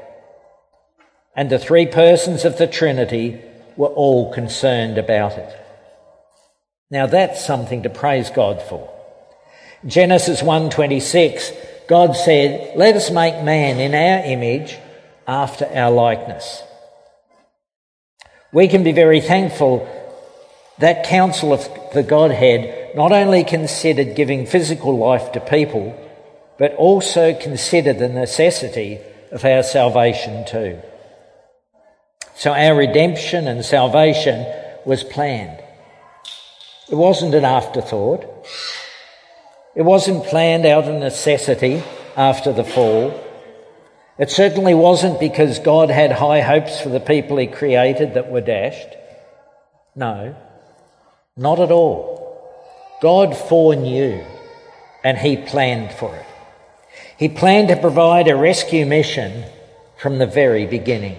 And 1.36 1.50
the 1.50 1.60
three 1.60 1.86
persons 1.86 2.46
of 2.46 2.58
the 2.58 2.68
Trinity 2.68 3.42
were 3.76 3.88
all 3.88 4.32
concerned 4.32 4.98
about 4.98 5.38
it. 5.38 5.56
Now 6.90 7.08
that's 7.08 7.44
something 7.44 7.84
to 7.84 7.90
praise 7.90 8.30
God 8.30 8.62
for. 8.62 8.90
Genesis 9.86 10.42
1:26 10.42 11.52
God 11.88 12.16
said, 12.16 12.72
"Let 12.76 12.96
us 12.96 13.12
make 13.12 13.44
man 13.44 13.80
in 13.80 13.94
our 13.94 14.26
image 14.26 14.78
after 15.28 15.68
our 15.74 15.92
likeness." 15.92 16.64
We 18.54 18.68
can 18.68 18.84
be 18.84 18.94
very 18.94 19.20
thankful 19.20 19.88
that 20.80 21.04
council 21.04 21.52
of 21.52 21.70
the 21.94 22.04
Godhead 22.04 22.96
not 22.96 23.12
only 23.12 23.44
considered 23.44 24.16
giving 24.16 24.46
physical 24.46 24.98
life 24.98 25.32
to 25.34 25.40
people, 25.40 25.94
but 26.58 26.74
also 26.76 27.34
considered 27.34 28.00
the 28.00 28.08
necessity 28.08 29.00
of 29.32 29.44
our 29.44 29.64
salvation 29.64 30.46
too. 30.46 30.80
So 32.34 32.52
our 32.52 32.76
redemption 32.76 33.48
and 33.48 33.64
salvation 33.64 34.46
was 34.86 35.04
planned. 35.04 35.60
It 36.90 36.96
wasn't 36.96 37.36
an 37.36 37.46
afterthought. 37.46 38.26
It 39.76 39.84
wasn't 39.84 40.26
planned 40.26 40.66
out 40.66 40.86
of 40.86 41.00
necessity 41.00 41.84
after 42.16 42.54
the 42.54 42.64
fall. 42.64 43.22
It 44.18 44.32
certainly 44.32 44.74
wasn't 44.74 45.20
because 45.20 45.60
God 45.60 45.90
had 45.90 46.12
high 46.12 46.42
hopes 46.42 46.80
for 46.80 46.90
the 46.90 47.00
people 47.00 47.38
he 47.38 47.48
created 47.48 48.14
that 48.14 48.32
were 48.32 48.42
dashed. 48.42 48.96
No, 49.96 50.36
not 51.36 51.60
at 51.60 51.72
all. 51.72 52.26
God 53.02 53.36
foreknew 53.36 54.24
and 55.04 55.18
He 55.18 55.38
planned 55.38 55.92
for 55.92 56.16
it. 56.16 56.26
He 57.18 57.30
planned 57.30 57.68
to 57.70 57.76
provide 57.76 58.28
a 58.28 58.36
rescue 58.36 58.86
mission 58.86 59.46
from 59.98 60.18
the 60.18 60.26
very 60.26 60.66
beginning. 60.66 61.18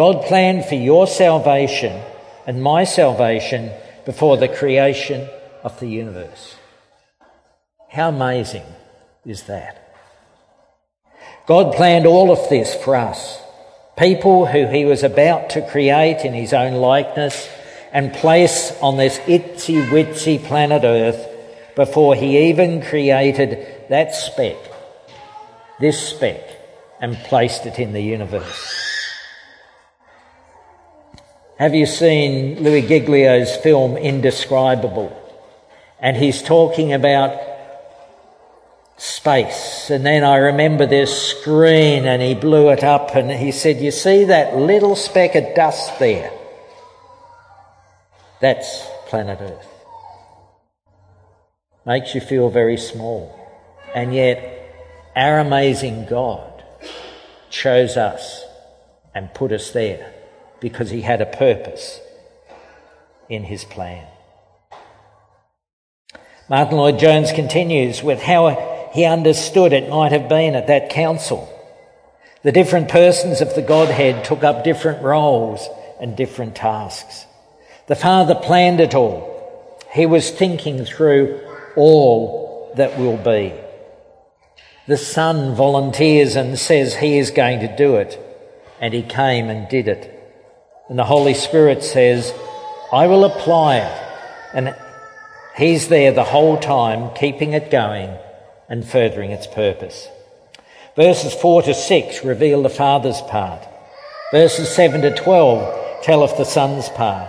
God 0.00 0.24
planned 0.24 0.64
for 0.64 0.76
your 0.76 1.06
salvation 1.06 2.02
and 2.46 2.62
my 2.62 2.84
salvation 2.84 3.70
before 4.06 4.38
the 4.38 4.48
creation 4.48 5.28
of 5.62 5.78
the 5.78 5.88
universe. 5.88 6.56
How 7.90 8.08
amazing 8.08 8.64
is 9.26 9.42
that? 9.42 9.94
God 11.46 11.74
planned 11.74 12.06
all 12.06 12.30
of 12.30 12.48
this 12.48 12.74
for 12.74 12.96
us, 12.96 13.42
people 13.98 14.46
who 14.46 14.68
He 14.68 14.86
was 14.86 15.02
about 15.02 15.50
to 15.50 15.68
create 15.68 16.24
in 16.24 16.32
His 16.32 16.54
own 16.54 16.76
likeness 16.76 17.46
and 17.92 18.14
place 18.14 18.72
on 18.80 18.96
this 18.96 19.18
itsy 19.18 19.86
witsy 19.90 20.42
planet 20.42 20.82
Earth 20.82 21.28
before 21.76 22.14
he 22.14 22.48
even 22.48 22.80
created 22.80 23.90
that 23.90 24.14
speck, 24.14 24.56
this 25.78 26.08
speck, 26.08 26.40
and 27.02 27.18
placed 27.18 27.66
it 27.66 27.78
in 27.78 27.92
the 27.92 28.00
universe. 28.00 28.89
Have 31.60 31.74
you 31.74 31.84
seen 31.84 32.62
Louie 32.62 32.80
Giglio's 32.80 33.54
film 33.54 33.98
Indescribable? 33.98 35.14
And 35.98 36.16
he's 36.16 36.42
talking 36.42 36.94
about 36.94 37.38
space. 38.96 39.90
And 39.90 40.06
then 40.06 40.24
I 40.24 40.36
remember 40.36 40.86
this 40.86 41.14
screen 41.14 42.06
and 42.06 42.22
he 42.22 42.34
blew 42.34 42.70
it 42.70 42.82
up 42.82 43.14
and 43.14 43.30
he 43.30 43.52
said, 43.52 43.76
You 43.76 43.90
see 43.90 44.24
that 44.24 44.56
little 44.56 44.96
speck 44.96 45.34
of 45.34 45.54
dust 45.54 45.98
there? 45.98 46.32
That's 48.40 48.86
planet 49.08 49.40
Earth. 49.42 49.68
Makes 51.84 52.14
you 52.14 52.22
feel 52.22 52.48
very 52.48 52.78
small. 52.78 53.38
And 53.94 54.14
yet, 54.14 54.72
our 55.14 55.40
amazing 55.40 56.06
God 56.06 56.64
chose 57.50 57.98
us 57.98 58.46
and 59.14 59.34
put 59.34 59.52
us 59.52 59.72
there 59.72 60.14
because 60.60 60.90
he 60.90 61.02
had 61.02 61.20
a 61.20 61.26
purpose 61.26 62.00
in 63.28 63.44
his 63.44 63.64
plan. 63.64 64.06
Martyn 66.48 66.76
Lloyd-Jones 66.76 67.32
continues 67.32 68.02
with 68.02 68.20
how 68.22 68.90
he 68.92 69.04
understood 69.04 69.72
it 69.72 69.88
might 69.88 70.12
have 70.12 70.28
been 70.28 70.54
at 70.54 70.66
that 70.66 70.90
council. 70.90 71.48
The 72.42 72.52
different 72.52 72.88
persons 72.88 73.40
of 73.40 73.54
the 73.54 73.62
Godhead 73.62 74.24
took 74.24 74.42
up 74.42 74.64
different 74.64 75.02
roles 75.02 75.68
and 76.00 76.16
different 76.16 76.56
tasks. 76.56 77.26
The 77.86 77.94
Father 77.94 78.34
planned 78.34 78.80
it 78.80 78.94
all. 78.94 79.78
He 79.92 80.06
was 80.06 80.30
thinking 80.30 80.84
through 80.84 81.40
all 81.76 82.72
that 82.76 82.98
will 82.98 83.16
be. 83.16 83.54
The 84.88 84.96
Son 84.96 85.54
volunteers 85.54 86.34
and 86.34 86.58
says 86.58 86.96
he 86.96 87.18
is 87.18 87.30
going 87.30 87.60
to 87.60 87.76
do 87.76 87.96
it, 87.96 88.18
and 88.80 88.92
he 88.92 89.02
came 89.02 89.48
and 89.48 89.68
did 89.68 89.86
it. 89.86 90.19
And 90.90 90.98
the 90.98 91.04
Holy 91.04 91.34
Spirit 91.34 91.84
says, 91.84 92.34
I 92.92 93.06
will 93.06 93.24
apply 93.24 93.76
it. 93.76 94.02
And 94.52 94.74
He's 95.56 95.86
there 95.86 96.12
the 96.12 96.24
whole 96.24 96.58
time, 96.58 97.14
keeping 97.14 97.52
it 97.52 97.70
going 97.70 98.12
and 98.68 98.84
furthering 98.84 99.30
its 99.30 99.46
purpose. 99.46 100.08
Verses 100.96 101.32
4 101.32 101.62
to 101.62 101.74
6 101.74 102.24
reveal 102.24 102.62
the 102.62 102.68
Father's 102.68 103.20
part. 103.22 103.62
Verses 104.32 104.68
7 104.74 105.02
to 105.02 105.14
12 105.14 106.02
tell 106.02 106.24
of 106.24 106.36
the 106.36 106.44
Son's 106.44 106.88
part. 106.88 107.28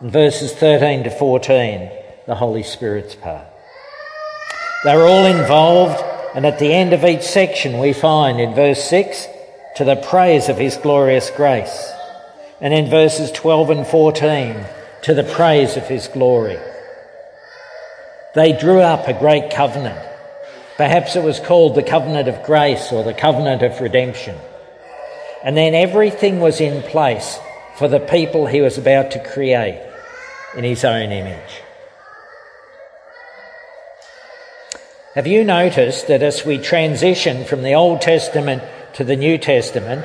And 0.00 0.10
verses 0.10 0.54
13 0.54 1.04
to 1.04 1.10
14, 1.10 1.90
the 2.26 2.34
Holy 2.34 2.62
Spirit's 2.62 3.14
part. 3.14 3.46
They're 4.84 5.06
all 5.06 5.26
involved, 5.26 6.02
and 6.34 6.46
at 6.46 6.58
the 6.58 6.72
end 6.72 6.94
of 6.94 7.04
each 7.04 7.24
section, 7.24 7.78
we 7.78 7.92
find 7.92 8.40
in 8.40 8.54
verse 8.54 8.82
6 8.88 9.26
to 9.76 9.84
the 9.84 9.96
praise 9.96 10.48
of 10.48 10.56
His 10.56 10.78
glorious 10.78 11.28
grace. 11.28 11.92
And 12.60 12.72
in 12.72 12.88
verses 12.88 13.30
12 13.32 13.70
and 13.70 13.86
14, 13.86 14.64
to 15.02 15.14
the 15.14 15.24
praise 15.24 15.76
of 15.76 15.86
His 15.86 16.08
glory. 16.08 16.58
They 18.34 18.52
drew 18.52 18.80
up 18.80 19.06
a 19.06 19.18
great 19.18 19.50
covenant. 19.50 19.98
Perhaps 20.76 21.16
it 21.16 21.22
was 21.22 21.40
called 21.40 21.74
the 21.74 21.82
covenant 21.82 22.28
of 22.28 22.42
grace 22.44 22.92
or 22.92 23.02
the 23.02 23.14
covenant 23.14 23.62
of 23.62 23.80
redemption. 23.80 24.36
And 25.42 25.56
then 25.56 25.74
everything 25.74 26.40
was 26.40 26.60
in 26.60 26.82
place 26.82 27.38
for 27.78 27.88
the 27.88 28.00
people 28.00 28.46
he 28.46 28.60
was 28.60 28.78
about 28.78 29.12
to 29.12 29.24
create 29.24 29.80
in 30.56 30.64
his 30.64 30.84
own 30.84 31.12
image. 31.12 31.62
Have 35.14 35.26
you 35.26 35.44
noticed 35.44 36.08
that 36.08 36.22
as 36.22 36.44
we 36.44 36.58
transition 36.58 37.44
from 37.44 37.62
the 37.62 37.74
Old 37.74 38.02
Testament 38.02 38.62
to 38.94 39.04
the 39.04 39.16
New 39.16 39.38
Testament, 39.38 40.04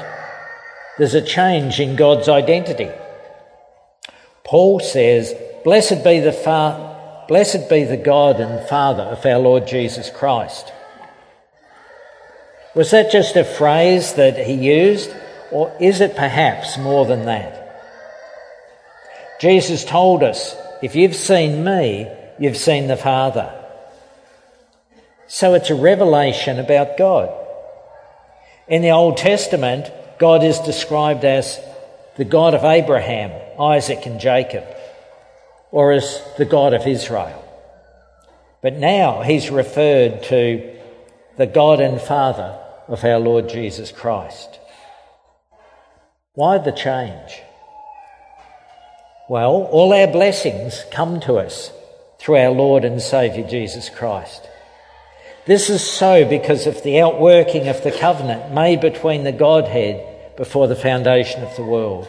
there's 1.02 1.16
a 1.16 1.22
change 1.22 1.80
in 1.80 1.96
God's 1.96 2.30
identity? 2.30 2.92
Paul 4.44 4.80
says, 4.80 5.34
Blessed 5.64 6.04
be 6.04 6.20
the 6.20 6.32
Blessed 7.28 7.68
be 7.72 7.86
the 7.86 7.98
God 7.98 8.40
and 8.40 8.70
Father 8.70 9.02
of 9.02 9.26
our 9.26 9.40
Lord 9.40 9.66
Jesus 9.66 10.12
Christ. 10.12 10.72
Was 12.76 12.92
that 12.92 13.12
just 13.12 13.36
a 13.36 13.44
phrase 13.44 14.14
that 14.14 14.38
he 14.46 14.54
used, 14.54 15.10
or 15.50 15.76
is 15.82 16.02
it 16.02 16.16
perhaps 16.16 16.78
more 16.78 17.08
than 17.08 17.26
that? 17.26 17.58
Jesus 19.42 19.84
told 19.84 20.22
us, 20.22 20.56
if 20.84 20.96
you've 20.96 21.16
seen 21.16 21.64
me, 21.64 22.08
you've 22.38 22.58
seen 22.58 22.86
the 22.86 22.96
Father. 22.96 23.52
So 25.26 25.56
it's 25.56 25.72
a 25.72 25.76
revelation 25.76 26.60
about 26.60 26.96
God. 26.96 27.36
In 28.68 28.84
the 28.84 28.92
Old 28.92 29.18
Testament, 29.18 29.92
God 30.22 30.44
is 30.44 30.60
described 30.60 31.26
as 31.26 31.60
the 32.16 32.26
God 32.26 32.54
of 32.54 32.64
Abraham, 32.64 33.32
Isaac, 33.60 34.06
and 34.06 34.20
Jacob 34.20 34.64
or 35.72 35.94
as 35.94 36.22
the 36.38 36.46
God 36.46 36.76
of 36.76 36.86
Israel. 36.86 37.44
But 38.62 38.76
now 38.76 39.24
he's 39.24 39.50
referred 39.50 40.22
to 40.26 40.78
the 41.38 41.48
God 41.48 41.82
and 41.82 42.00
Father 42.00 42.56
of 42.88 43.04
our 43.04 43.18
Lord 43.18 43.50
Jesus 43.50 43.92
Christ. 43.92 44.60
Why 46.36 46.60
the 46.60 46.72
change? 46.72 47.42
Well, 49.28 49.50
all 49.72 49.92
our 49.92 50.06
blessings 50.06 50.86
come 50.92 51.20
to 51.22 51.38
us 51.38 51.72
through 52.20 52.38
our 52.38 52.52
Lord 52.52 52.86
and 52.86 53.02
Saviour 53.02 53.50
Jesus 53.50 53.90
Christ. 53.90 54.48
This 55.48 55.72
is 55.72 55.82
so 55.82 56.30
because 56.30 56.68
of 56.68 56.84
the 56.84 57.02
outworking 57.02 57.68
of 57.68 57.82
the 57.82 57.92
covenant 57.92 58.54
made 58.54 58.82
between 58.82 59.24
the 59.24 59.32
Godhead 59.32 60.10
before 60.42 60.68
the 60.68 60.76
foundation 60.76 61.44
of 61.44 61.56
the 61.56 61.62
world. 61.62 62.08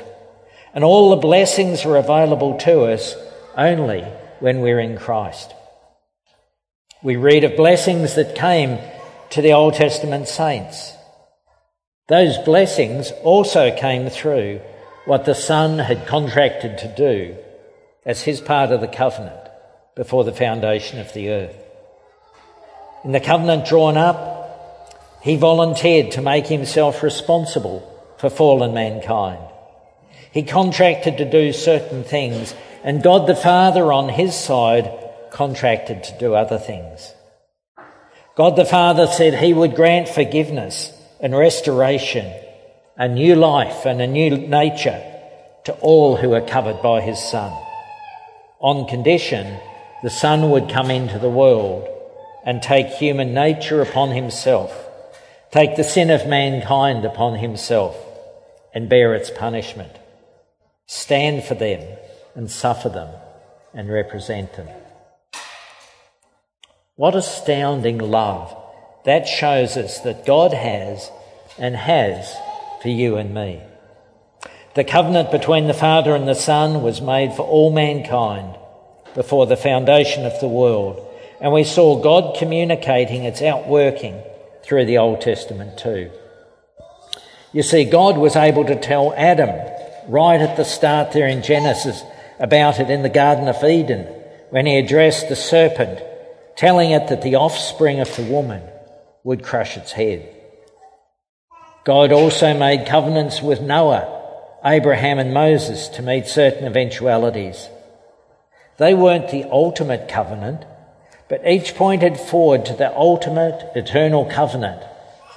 And 0.73 0.83
all 0.83 1.11
the 1.11 1.17
blessings 1.17 1.85
are 1.85 1.99
available 1.99 2.57
to 2.61 2.85
us 2.85 3.15
only 3.59 4.01
when 4.41 4.63
we're 4.63 4.81
in 4.81 4.97
Christ. 4.97 5.53
We 7.03 7.17
read 7.17 7.45
of 7.45 7.59
blessings 7.59 8.15
that 8.15 8.35
came 8.35 8.79
to 9.33 9.43
the 9.43 9.53
Old 9.53 9.75
Testament 9.75 10.29
saints. 10.29 10.95
Those 12.09 12.39
blessings 12.39 13.13
also 13.23 13.71
came 13.77 14.09
through 14.09 14.63
what 15.05 15.27
the 15.27 15.35
Son 15.35 15.79
had 15.79 16.07
contracted 16.07 16.79
to 16.79 16.95
do 16.97 17.37
as 18.07 18.23
his 18.23 18.41
part 18.41 18.73
of 18.73 18.81
the 18.81 18.89
covenant 18.89 19.47
before 19.95 20.25
the 20.25 20.33
foundation 20.33 21.01
of 21.01 21.13
the 21.13 21.29
earth. 21.29 21.63
In 23.05 23.13
the 23.13 23.21
covenant 23.21 23.67
drawn 23.67 23.99
up, 23.99 25.21
he 25.21 25.37
volunteered 25.37 26.13
to 26.13 26.23
make 26.23 26.47
himself 26.47 27.03
responsible 27.03 27.91
for 28.23 28.31
fallen 28.31 28.73
mankind. 28.73 29.43
He 30.31 30.45
contracted 30.45 31.19
to 31.19 31.29
do 31.29 31.53
certain 31.53 32.05
things 32.05 32.55
and 32.85 33.03
God 33.03 33.27
the 33.27 33.35
Father 33.35 33.93
on 33.93 34.09
his 34.11 34.37
side 34.37 34.89
contracted 35.33 36.05
to 36.05 36.19
do 36.21 36.33
other 36.33 36.57
things. 36.57 37.15
God 38.37 38.55
the 38.55 38.65
Father 38.65 39.09
said 39.09 39.35
he 39.35 39.53
would 39.53 39.75
grant 39.75 40.09
forgiveness 40.09 40.93
and 41.19 41.37
restoration, 41.37 42.33
a 42.97 43.09
new 43.09 43.35
life 43.35 43.87
and 43.87 44.01
a 44.01 44.07
new 44.07 44.37
nature 44.37 45.03
to 45.65 45.73
all 45.81 46.17
who 46.17 46.33
are 46.33 46.47
covered 46.47 46.81
by 46.81 47.01
his 47.01 47.19
Son. 47.19 47.51
On 48.61 48.87
condition 48.87 49.59
the 50.05 50.11
Son 50.11 50.49
would 50.53 50.71
come 50.71 50.93
into 50.93 51.19
the 51.19 51.29
world 51.29 51.89
and 52.47 52.63
take 52.63 52.87
human 52.87 53.35
nature 53.35 53.83
upon 53.83 54.13
himself, 54.13 54.89
take 55.51 55.75
the 55.75 55.83
sin 55.83 56.09
of 56.09 56.29
mankind 56.29 57.05
upon 57.05 57.41
himself 57.41 57.97
and 58.75 58.89
bear 58.89 59.15
its 59.15 59.31
punishment, 59.31 59.93
stand 60.87 61.45
for 61.45 61.55
them 61.55 61.99
and 62.35 62.51
suffer 62.51 62.89
them 62.89 63.15
and 63.75 63.91
represent 63.91 64.55
them. 64.55 64.69
What 66.97 67.15
astounding 67.15 67.99
love 67.99 68.57
that 69.05 69.27
shows 69.27 69.77
us 69.77 70.01
that 70.01 70.27
God 70.27 70.53
has 70.53 71.11
and 71.59 71.77
has 71.77 72.35
for 72.81 72.89
you 72.89 73.17
and 73.17 73.35
me. 73.35 73.61
The 74.75 74.85
covenant 74.85 75.31
between 75.31 75.67
the 75.67 75.75
Father 75.75 76.15
and 76.15 76.27
the 76.27 76.35
Son 76.35 76.83
was 76.83 77.03
made 77.03 77.35
for 77.35 77.43
all 77.43 77.73
mankind 77.73 78.57
before 79.15 79.47
the 79.47 79.57
foundation 79.57 80.25
of 80.25 80.39
the 80.41 80.49
world, 80.49 81.07
and 81.41 81.53
we 81.53 81.65
saw 81.65 82.01
God 82.01 82.37
communicating 82.39 83.25
its 83.25 83.43
outworking 83.43 84.23
through 84.63 84.87
the 84.87 84.99
Old 84.99 85.21
Testament 85.21 85.77
too. 85.79 86.11
You 87.53 87.63
see, 87.63 87.85
God 87.85 88.17
was 88.17 88.35
able 88.35 88.65
to 88.65 88.77
tell 88.77 89.13
Adam 89.15 89.51
right 90.09 90.41
at 90.41 90.57
the 90.57 90.65
start 90.65 91.13
there 91.13 91.29
in 91.29 91.43
Genesis 91.43 92.03
about 92.39 92.81
it 92.81 92.91
in 92.91 93.03
the 93.03 93.09
Garden 93.09 93.47
of 93.47 93.63
Eden 93.63 94.05
when 94.51 94.67
he 94.67 94.79
addressed 94.79 95.29
the 95.29 95.37
serpent, 95.37 96.01
telling 96.57 96.91
it 96.91 97.09
that 97.09 97.23
the 97.23 97.37
offspring 97.37 98.01
of 98.01 98.15
the 98.17 98.25
woman 98.25 98.63
would 99.23 99.43
crush 99.43 99.77
its 99.77 99.93
head. 99.93 100.29
God 101.85 102.11
also 102.11 102.57
made 102.57 102.87
covenants 102.87 103.43
with 103.43 103.61
Noah, 103.61 104.21
Abraham, 104.65 105.19
and 105.19 105.35
Moses 105.35 105.89
to 105.89 106.03
meet 106.03 106.27
certain 106.27 106.65
eventualities. 106.65 107.69
They 108.79 108.95
weren't 108.95 109.31
the 109.31 109.45
ultimate 109.45 110.09
covenant, 110.09 110.65
but 111.29 111.47
each 111.47 111.75
pointed 111.75 112.19
forward 112.19 112.65
to 112.67 112.75
the 112.75 112.97
ultimate 112.97 113.73
eternal 113.75 114.25
covenant 114.25 114.83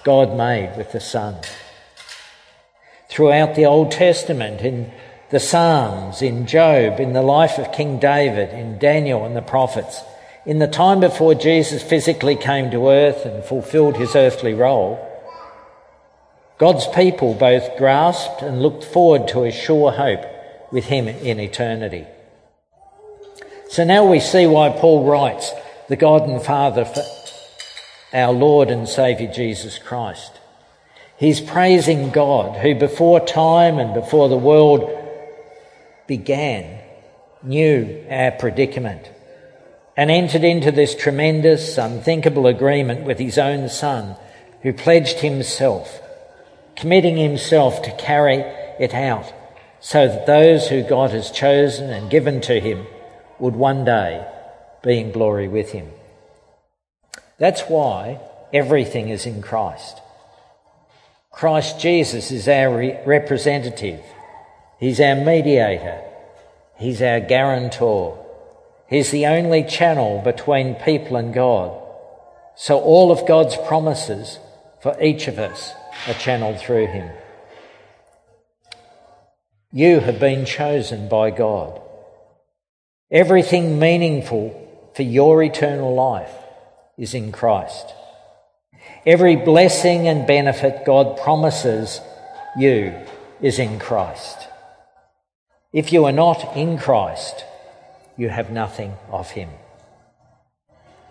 God 0.03 0.37
made 0.37 0.77
with 0.77 0.91
the 0.91 0.99
Son. 0.99 1.35
Throughout 3.09 3.55
the 3.55 3.65
Old 3.65 3.91
Testament, 3.91 4.61
in 4.61 4.91
the 5.29 5.39
Psalms, 5.39 6.21
in 6.21 6.47
Job, 6.47 6.99
in 6.99 7.13
the 7.13 7.21
life 7.21 7.57
of 7.57 7.71
King 7.71 7.99
David, 7.99 8.49
in 8.49 8.77
Daniel 8.79 9.25
and 9.25 9.35
the 9.35 9.41
prophets, 9.41 10.01
in 10.45 10.59
the 10.59 10.67
time 10.67 10.99
before 10.99 11.33
Jesus 11.33 11.81
physically 11.81 12.35
came 12.35 12.69
to 12.71 12.89
earth 12.89 13.25
and 13.25 13.43
fulfilled 13.43 13.97
his 13.97 14.15
earthly 14.15 14.53
role, 14.53 14.99
God's 16.57 16.87
people 16.87 17.33
both 17.33 17.77
grasped 17.77 18.41
and 18.41 18.61
looked 18.61 18.83
forward 18.83 19.27
to 19.29 19.43
a 19.43 19.51
sure 19.51 19.91
hope 19.91 20.23
with 20.71 20.85
him 20.85 21.07
in 21.07 21.39
eternity. 21.39 22.05
So 23.69 23.83
now 23.83 24.05
we 24.05 24.19
see 24.19 24.45
why 24.45 24.69
Paul 24.69 25.05
writes, 25.05 25.51
the 25.89 25.95
God 25.95 26.29
and 26.29 26.41
Father 26.41 26.85
for 26.85 27.03
our 28.13 28.31
Lord 28.31 28.69
and 28.69 28.87
Saviour 28.87 29.31
Jesus 29.31 29.77
Christ. 29.77 30.39
He's 31.17 31.39
praising 31.39 32.09
God 32.09 32.57
who 32.57 32.75
before 32.75 33.25
time 33.25 33.79
and 33.79 33.93
before 33.93 34.29
the 34.29 34.37
world 34.37 34.91
began 36.07 36.79
knew 37.41 38.05
our 38.09 38.31
predicament 38.31 39.09
and 39.97 40.11
entered 40.11 40.43
into 40.43 40.71
this 40.71 40.93
tremendous, 40.93 41.77
unthinkable 41.77 42.47
agreement 42.47 43.05
with 43.05 43.17
his 43.17 43.37
own 43.37 43.69
Son, 43.69 44.15
who 44.61 44.73
pledged 44.73 45.19
himself, 45.19 46.01
committing 46.75 47.15
himself 47.15 47.81
to 47.83 47.95
carry 47.95 48.39
it 48.79 48.93
out, 48.93 49.31
so 49.79 50.07
that 50.07 50.25
those 50.25 50.67
who 50.67 50.83
God 50.83 51.11
has 51.11 51.31
chosen 51.31 51.91
and 51.91 52.09
given 52.09 52.41
to 52.41 52.59
him 52.59 52.85
would 53.39 53.55
one 53.55 53.85
day 53.85 54.27
be 54.83 54.99
in 54.99 55.11
glory 55.11 55.47
with 55.47 55.71
him. 55.71 55.89
That's 57.37 57.61
why 57.61 58.19
everything 58.51 59.09
is 59.09 59.25
in 59.25 59.41
Christ. 59.41 60.01
Christ 61.35 61.81
Jesus 61.81 62.31
is 62.31 62.47
our 62.47 62.77
re- 62.77 62.97
representative. 63.05 64.01
He's 64.79 65.01
our 65.01 65.15
mediator. 65.15 66.01
He's 66.77 67.01
our 67.01 67.19
guarantor. 67.19 68.25
He's 68.89 69.11
the 69.11 69.25
only 69.25 69.65
channel 69.65 70.21
between 70.23 70.75
people 70.75 71.17
and 71.17 71.33
God. 71.33 71.77
So 72.55 72.79
all 72.79 73.11
of 73.11 73.27
God's 73.27 73.57
promises 73.67 74.39
for 74.81 74.95
each 75.01 75.27
of 75.27 75.37
us 75.37 75.73
are 76.07 76.13
channeled 76.13 76.59
through 76.59 76.87
him. 76.87 77.11
You 79.73 79.99
have 79.99 80.21
been 80.21 80.45
chosen 80.45 81.09
by 81.09 81.31
God. 81.31 81.81
Everything 83.11 83.77
meaningful 83.77 84.91
for 84.95 85.03
your 85.03 85.43
eternal 85.43 85.93
life 85.93 86.31
is 86.97 87.13
in 87.13 87.33
Christ. 87.33 87.93
Every 89.05 89.35
blessing 89.35 90.07
and 90.07 90.25
benefit 90.25 90.83
God 90.83 91.17
promises 91.17 92.01
you 92.57 92.95
is 93.39 93.59
in 93.59 93.77
Christ. 93.77 94.47
If 95.71 95.93
you 95.93 96.05
are 96.05 96.11
not 96.11 96.57
in 96.57 96.79
Christ, 96.79 97.45
you 98.17 98.29
have 98.29 98.49
nothing 98.49 98.93
of 99.11 99.29
Him. 99.31 99.49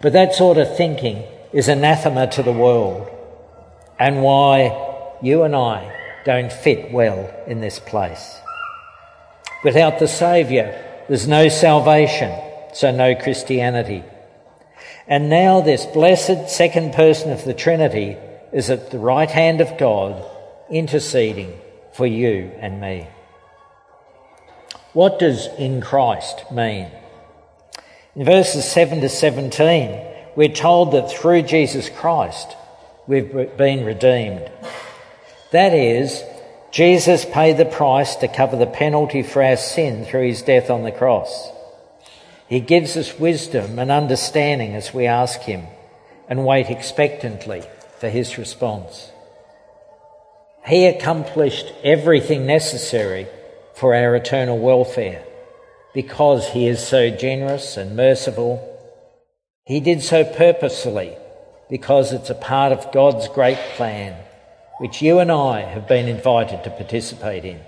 But 0.01 0.13
that 0.15 0.35
sort 0.35 0.59
of 0.59 0.77
thinking 0.77 1.23
is 1.53 1.69
anathema 1.69 2.27
to 2.33 2.43
the 2.43 2.53
world 2.53 3.09
and 3.99 4.23
why 4.23 5.17
you 5.23 5.45
and 5.45 5.55
I 5.55 5.93
don't 6.25 6.53
fit 6.53 6.91
well 6.91 7.33
in 7.47 7.61
this 7.61 7.79
place. 7.79 8.41
Without 9.63 10.01
the 10.01 10.09
Saviour, 10.09 10.75
there's 11.09 11.29
no 11.29 11.49
salvation, 11.49 12.37
so 12.75 12.91
no 12.91 13.15
Christianity. 13.15 14.03
And 15.07 15.29
now, 15.29 15.61
this 15.61 15.85
blessed 15.85 16.49
second 16.49 16.95
person 16.95 17.31
of 17.31 17.45
the 17.45 17.53
Trinity 17.53 18.17
is 18.53 18.71
at 18.71 18.91
the 18.91 18.99
right 18.99 19.31
hand 19.31 19.61
of 19.61 19.77
God, 19.77 20.25
interceding 20.71 21.59
for 21.93 22.07
you 22.07 22.51
and 22.59 22.81
me. 22.81 23.07
What 24.95 25.19
does 25.19 25.49
in 25.59 25.83
Christ 25.83 26.51
mean? 26.51 26.91
In 28.17 28.25
verses 28.25 28.65
7 28.65 29.01
to 29.01 29.09
17, 29.09 30.01
we're 30.37 30.49
told 30.49 30.93
that 30.93 31.11
through 31.11 31.43
Jesus 31.43 31.89
Christ 31.91 32.57
we've 33.07 33.31
been 33.57 33.85
redeemed. 33.85 34.51
That 35.51 35.75
is, 35.75 36.23
Jesus 36.71 37.25
paid 37.25 37.57
the 37.57 37.65
price 37.65 38.17
to 38.17 38.29
cover 38.29 38.57
the 38.57 38.67
penalty 38.67 39.23
for 39.23 39.43
our 39.43 39.57
sin 39.57 40.05
through 40.05 40.29
his 40.29 40.43
death 40.43 40.71
on 40.71 40.83
the 40.83 40.93
cross. 40.93 41.51
He 42.55 42.61
gives 42.61 42.97
us 42.97 43.19
wisdom 43.19 43.81
and 43.81 43.91
understanding 43.91 44.77
as 44.77 44.95
we 44.95 45.09
ask 45.09 45.41
him 45.41 45.67
and 46.29 46.47
wait 46.47 46.71
expectantly 46.71 47.65
for 47.99 48.09
his 48.09 48.39
response. 48.39 49.11
He 50.65 50.87
accomplished 50.87 51.73
everything 51.83 52.47
necessary 52.47 53.27
for 53.75 53.93
our 53.93 54.15
eternal 54.15 54.57
welfare. 54.57 55.25
Because 55.95 56.51
he 56.51 56.69
is 56.69 56.87
so 56.87 57.11
generous 57.11 57.77
and 57.77 57.97
merciful, 57.97 58.63
he 59.65 59.81
did 59.81 60.01
so 60.01 60.23
purposefully 60.23 61.17
because 61.69 62.13
it's 62.13 62.31
a 62.31 62.37
part 62.37 62.71
of 62.71 62.93
God's 62.93 63.27
great 63.27 63.59
plan, 63.75 64.15
which 64.79 65.03
you 65.03 65.19
and 65.19 65.33
I 65.33 65.63
have 65.63 65.89
been 65.89 66.07
invited 66.07 66.63
to 66.63 66.71
participate 66.71 67.45
in. 67.45 67.59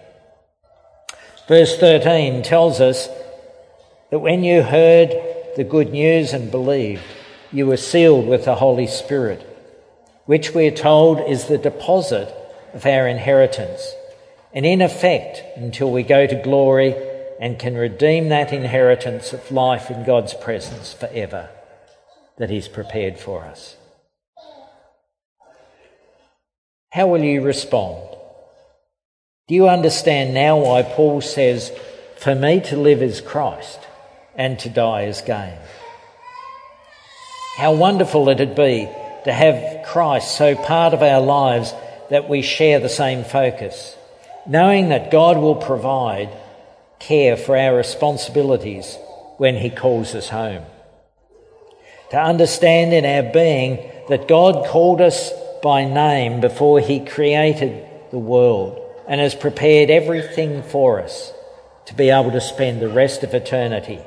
Verse 1.49 1.77
13 1.77 2.45
tells 2.45 2.81
us 2.81 3.09
that 4.11 4.19
when 4.21 4.45
you 4.45 4.63
heard 4.63 5.11
the 5.57 5.65
good 5.65 5.91
news 5.91 6.33
and 6.33 6.51
believed, 6.51 7.03
you 7.53 7.67
were 7.67 7.77
sealed 7.77 8.27
with 8.27 8.45
the 8.45 8.57
Holy 8.57 8.87
Spirit, 8.87 9.43
which 10.27 10.55
we 10.55 10.67
are 10.67 10.71
told 10.71 11.21
is 11.21 11.47
the 11.47 11.59
deposit 11.59 12.33
of 12.75 12.87
our 12.87 13.09
inheritance 13.09 13.95
and 14.53 14.65
in 14.65 14.81
effect 14.81 15.43
until 15.57 15.91
we 15.91 16.03
go 16.03 16.27
to 16.27 16.43
glory 16.43 16.95
and 17.41 17.59
can 17.59 17.75
redeem 17.75 18.29
that 18.29 18.53
inheritance 18.53 19.33
of 19.33 19.51
life 19.51 19.91
in 19.91 20.05
God's 20.05 20.35
presence 20.35 20.93
forever 20.93 21.51
that 22.39 22.51
He's 22.51 22.69
prepared 22.69 23.19
for 23.19 23.45
us. 23.45 23.77
How 26.91 27.07
will 27.07 27.23
you 27.23 27.43
respond? 27.43 28.17
Do 29.49 29.55
you 29.55 29.69
understand 29.69 30.33
now 30.33 30.59
why 30.59 30.83
Paul 30.83 31.21
says, 31.21 31.71
For 32.17 32.35
me 32.35 32.61
to 32.63 32.77
live 32.77 33.03
is 33.03 33.21
Christ 33.21 33.86
and 34.37 34.59
to 34.61 34.69
die 34.69 35.05
is 35.05 35.21
gain? 35.23 35.59
How 37.57 37.75
wonderful 37.75 38.29
it'd 38.29 38.55
be 38.55 38.89
to 39.25 39.33
have 39.33 39.87
Christ 39.87 40.37
so 40.37 40.55
part 40.55 40.95
of 40.95 41.03
our 41.03 41.21
lives 41.21 41.73
that 42.11 42.29
we 42.29 42.43
share 42.43 42.79
the 42.81 42.89
same 42.89 43.25
focus 43.25 43.97
knowing 44.49 44.91
that 44.91 45.11
God 45.11 45.37
will 45.37 45.57
provide 45.57 46.31
care 46.99 47.37
for 47.37 47.57
our 47.57 47.77
responsibilities 47.77 48.97
when 49.39 49.57
He 49.57 49.71
calls 49.71 50.15
us 50.15 50.29
home. 50.29 50.63
To 52.11 52.19
understand 52.19 52.93
in 52.93 53.05
our 53.05 53.33
being 53.33 53.91
that 54.09 54.29
God 54.29 54.67
called 54.67 55.01
us 55.01 55.33
by 55.63 55.85
name 55.85 56.41
before 56.41 56.81
He 56.81 57.01
created 57.01 57.85
the 58.11 58.19
world 58.19 58.81
and 59.09 59.21
has 59.21 59.35
prepared 59.35 59.91
everything 59.91 60.63
for 60.63 61.01
us 61.01 61.33
to 61.87 61.95
be 61.95 62.11
able 62.11 62.31
to 62.33 62.41
spend 62.41 62.81
the 62.81 62.89
rest 62.89 63.23
of 63.23 63.35
eternity 63.35 64.01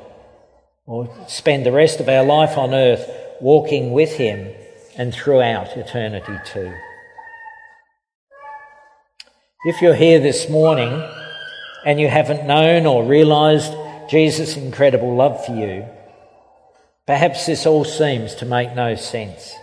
or 0.90 1.08
spend 1.28 1.64
the 1.64 1.70
rest 1.70 2.00
of 2.00 2.08
our 2.08 2.24
life 2.24 2.58
on 2.58 2.74
earth 2.74 3.08
walking 3.40 3.92
with 3.92 4.10
Him 4.16 4.52
and 4.96 5.14
throughout 5.14 5.76
eternity 5.76 6.36
too. 6.44 6.74
If 9.64 9.80
you're 9.80 9.94
here 9.94 10.18
this 10.18 10.48
morning 10.48 11.08
and 11.86 12.00
you 12.00 12.08
haven't 12.08 12.44
known 12.44 12.86
or 12.86 13.04
realised 13.04 13.72
Jesus' 14.10 14.56
incredible 14.56 15.14
love 15.14 15.46
for 15.46 15.54
you, 15.54 15.86
perhaps 17.06 17.46
this 17.46 17.66
all 17.66 17.84
seems 17.84 18.34
to 18.36 18.44
make 18.44 18.74
no 18.74 18.96
sense. 18.96 19.54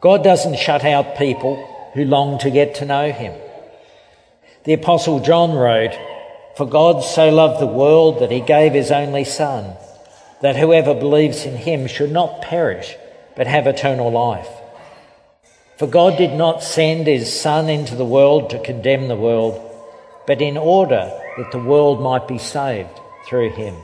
God 0.00 0.24
doesn't 0.24 0.58
shut 0.58 0.84
out 0.84 1.16
people 1.16 1.90
who 1.94 2.04
long 2.04 2.40
to 2.40 2.50
get 2.50 2.74
to 2.76 2.84
know 2.84 3.12
Him. 3.12 3.40
The 4.64 4.72
Apostle 4.72 5.20
John 5.20 5.52
wrote, 5.52 5.96
For 6.56 6.66
God 6.66 7.02
so 7.02 7.30
loved 7.30 7.60
the 7.60 7.66
world 7.66 8.20
that 8.20 8.30
He 8.30 8.40
gave 8.40 8.72
His 8.72 8.90
only 8.90 9.24
Son, 9.24 9.74
that 10.40 10.56
whoever 10.56 10.94
believes 10.94 11.44
in 11.44 11.56
Him 11.56 11.86
should 11.86 12.12
not 12.12 12.42
perish, 12.42 12.96
but 13.34 13.46
have 13.46 13.66
eternal 13.66 14.10
life. 14.10 14.48
For 15.82 15.86
God 15.88 16.16
did 16.16 16.34
not 16.34 16.62
send 16.62 17.08
his 17.08 17.40
Son 17.40 17.68
into 17.68 17.96
the 17.96 18.04
world 18.04 18.50
to 18.50 18.58
condemn 18.62 19.08
the 19.08 19.16
world, 19.16 19.60
but 20.28 20.40
in 20.40 20.56
order 20.56 21.10
that 21.36 21.50
the 21.50 21.58
world 21.58 22.00
might 22.00 22.28
be 22.28 22.38
saved 22.38 23.00
through 23.26 23.50
him. 23.50 23.74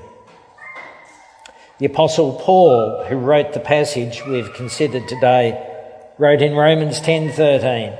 The 1.78 1.86
Apostle 1.86 2.34
Paul, 2.40 3.04
who 3.08 3.16
wrote 3.16 3.52
the 3.52 3.58
passage 3.58 4.24
we've 4.24 4.52
considered 4.54 5.08
today, 5.08 5.60
wrote 6.18 6.42
in 6.42 6.54
Romans 6.54 7.00
10:13, 7.00 7.94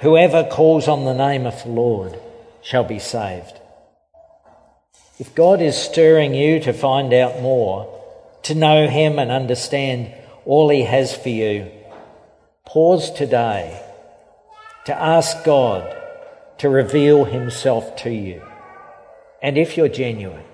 "Whoever 0.00 0.42
calls 0.42 0.88
on 0.88 1.04
the 1.04 1.14
name 1.14 1.46
of 1.46 1.62
the 1.62 1.70
Lord 1.70 2.18
shall 2.60 2.82
be 2.84 2.98
saved." 2.98 3.60
If 5.18 5.34
God 5.34 5.62
is 5.62 5.76
stirring 5.76 6.34
you 6.34 6.60
to 6.60 6.72
find 6.72 7.12
out 7.12 7.40
more, 7.40 7.90
to 8.44 8.54
know 8.54 8.88
him 8.88 9.18
and 9.18 9.30
understand 9.30 10.12
all 10.44 10.68
he 10.68 10.82
has 10.82 11.16
for 11.16 11.28
you, 11.28 11.70
Pause 12.66 13.12
today 13.12 13.80
to 14.86 15.00
ask 15.00 15.44
God 15.44 15.94
to 16.58 16.68
reveal 16.68 17.24
himself 17.24 17.94
to 17.96 18.10
you. 18.10 18.42
And 19.42 19.56
if 19.58 19.76
you're 19.76 19.88
genuine, 19.88 20.44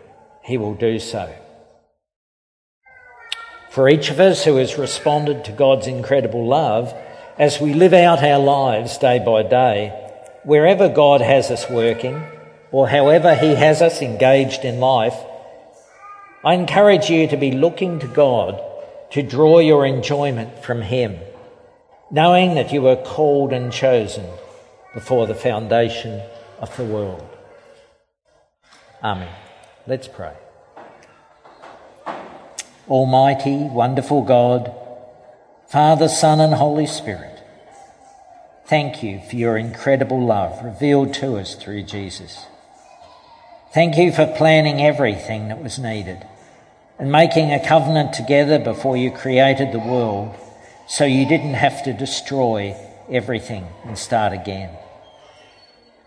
he 0.42 0.58
will 0.58 0.74
do 0.74 0.98
so. 0.98 1.32
For 3.70 3.88
each 3.88 4.10
of 4.10 4.18
us 4.18 4.44
who 4.44 4.56
has 4.56 4.76
responded 4.76 5.44
to 5.44 5.52
God's 5.52 5.86
incredible 5.86 6.46
love, 6.46 6.92
as 7.38 7.60
we 7.60 7.72
live 7.72 7.94
out 7.94 8.22
our 8.22 8.40
lives 8.40 8.98
day 8.98 9.18
by 9.24 9.44
day, 9.44 9.88
wherever 10.44 10.88
God 10.88 11.20
has 11.20 11.50
us 11.50 11.70
working, 11.70 12.22
or 12.72 12.88
however 12.88 13.34
He 13.34 13.54
has 13.54 13.82
us 13.82 14.00
engaged 14.00 14.64
in 14.64 14.80
life, 14.80 15.16
I 16.44 16.54
encourage 16.54 17.10
you 17.10 17.26
to 17.28 17.36
be 17.36 17.52
looking 17.52 17.98
to 17.98 18.06
God 18.06 18.60
to 19.10 19.22
draw 19.22 19.58
your 19.58 19.84
enjoyment 19.84 20.64
from 20.64 20.82
Him, 20.82 21.18
knowing 22.10 22.54
that 22.54 22.72
you 22.72 22.82
were 22.82 22.96
called 22.96 23.52
and 23.52 23.72
chosen 23.72 24.26
before 24.94 25.26
the 25.26 25.34
foundation 25.34 26.22
of 26.60 26.74
the 26.76 26.84
world. 26.84 27.28
Amen. 29.02 29.34
Let's 29.86 30.08
pray. 30.08 30.34
Almighty, 32.88 33.56
wonderful 33.56 34.22
God, 34.22 34.74
Father, 35.68 36.08
Son, 36.08 36.40
and 36.40 36.54
Holy 36.54 36.86
Spirit, 36.86 37.40
thank 38.66 39.02
you 39.02 39.20
for 39.28 39.36
your 39.36 39.56
incredible 39.56 40.24
love 40.24 40.64
revealed 40.64 41.14
to 41.14 41.36
us 41.36 41.54
through 41.54 41.84
Jesus. 41.84 42.46
Thank 43.72 43.96
you 43.96 44.10
for 44.10 44.26
planning 44.26 44.80
everything 44.82 45.46
that 45.48 45.62
was 45.62 45.78
needed 45.78 46.26
and 46.98 47.12
making 47.12 47.52
a 47.52 47.64
covenant 47.64 48.12
together 48.12 48.58
before 48.58 48.96
you 48.96 49.12
created 49.12 49.70
the 49.70 49.78
world 49.78 50.34
so 50.88 51.04
you 51.04 51.24
didn't 51.24 51.54
have 51.54 51.84
to 51.84 51.92
destroy 51.92 52.74
everything 53.08 53.64
and 53.84 53.96
start 53.96 54.32
again. 54.32 54.76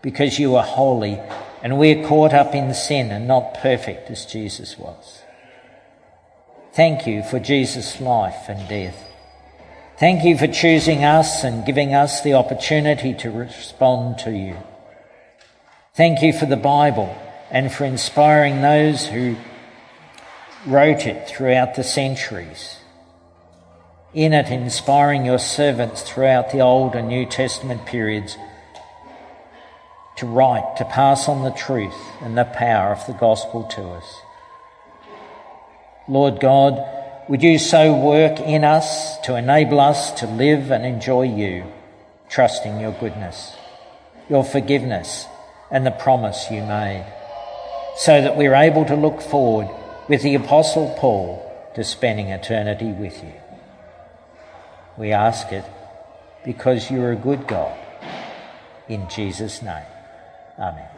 Because 0.02 0.38
you 0.38 0.56
are 0.56 0.62
holy 0.62 1.18
and 1.62 1.78
we're 1.78 2.06
caught 2.06 2.34
up 2.34 2.54
in 2.54 2.74
sin 2.74 3.10
and 3.10 3.26
not 3.26 3.54
perfect 3.54 4.10
as 4.10 4.26
Jesus 4.26 4.78
was. 4.78 5.22
Thank 6.74 7.06
you 7.06 7.22
for 7.22 7.38
Jesus' 7.38 7.98
life 7.98 8.46
and 8.48 8.68
death. 8.68 9.10
Thank 9.98 10.22
you 10.22 10.36
for 10.36 10.48
choosing 10.48 11.02
us 11.02 11.44
and 11.44 11.64
giving 11.64 11.94
us 11.94 12.20
the 12.20 12.34
opportunity 12.34 13.14
to 13.14 13.30
respond 13.30 14.18
to 14.18 14.32
you. 14.32 14.58
Thank 15.94 16.20
you 16.20 16.34
for 16.34 16.44
the 16.44 16.56
Bible 16.56 17.16
and 17.54 17.72
for 17.72 17.84
inspiring 17.84 18.60
those 18.62 19.06
who 19.06 19.36
wrote 20.66 21.06
it 21.06 21.28
throughout 21.28 21.76
the 21.76 21.84
centuries. 21.84 22.78
In 24.12 24.32
it, 24.32 24.50
inspiring 24.50 25.24
your 25.24 25.38
servants 25.38 26.02
throughout 26.02 26.50
the 26.50 26.58
Old 26.58 26.96
and 26.96 27.06
New 27.06 27.24
Testament 27.24 27.86
periods 27.86 28.36
to 30.16 30.26
write, 30.26 30.76
to 30.78 30.84
pass 30.84 31.28
on 31.28 31.44
the 31.44 31.52
truth 31.52 31.96
and 32.20 32.36
the 32.36 32.44
power 32.44 32.92
of 32.92 33.06
the 33.06 33.12
gospel 33.12 33.62
to 33.64 33.82
us. 33.82 34.16
Lord 36.08 36.40
God, 36.40 36.84
would 37.28 37.42
you 37.42 37.60
so 37.60 37.96
work 37.96 38.40
in 38.40 38.64
us 38.64 39.16
to 39.20 39.36
enable 39.36 39.78
us 39.78 40.10
to 40.20 40.26
live 40.26 40.72
and 40.72 40.84
enjoy 40.84 41.22
you, 41.22 41.72
trusting 42.28 42.80
your 42.80 42.92
goodness, 42.92 43.54
your 44.28 44.42
forgiveness, 44.42 45.26
and 45.70 45.86
the 45.86 45.92
promise 45.92 46.50
you 46.50 46.60
made 46.60 47.06
so 47.96 48.20
that 48.20 48.36
we're 48.36 48.54
able 48.54 48.84
to 48.84 48.96
look 48.96 49.20
forward 49.20 49.68
with 50.08 50.22
the 50.22 50.34
Apostle 50.34 50.94
Paul 50.98 51.40
to 51.74 51.84
spending 51.84 52.28
eternity 52.28 52.92
with 52.92 53.22
you. 53.22 53.32
We 54.96 55.12
ask 55.12 55.52
it 55.52 55.64
because 56.44 56.90
you're 56.90 57.12
a 57.12 57.16
good 57.16 57.46
God. 57.46 57.76
In 58.88 59.08
Jesus' 59.08 59.62
name, 59.62 59.86
Amen. 60.58 60.93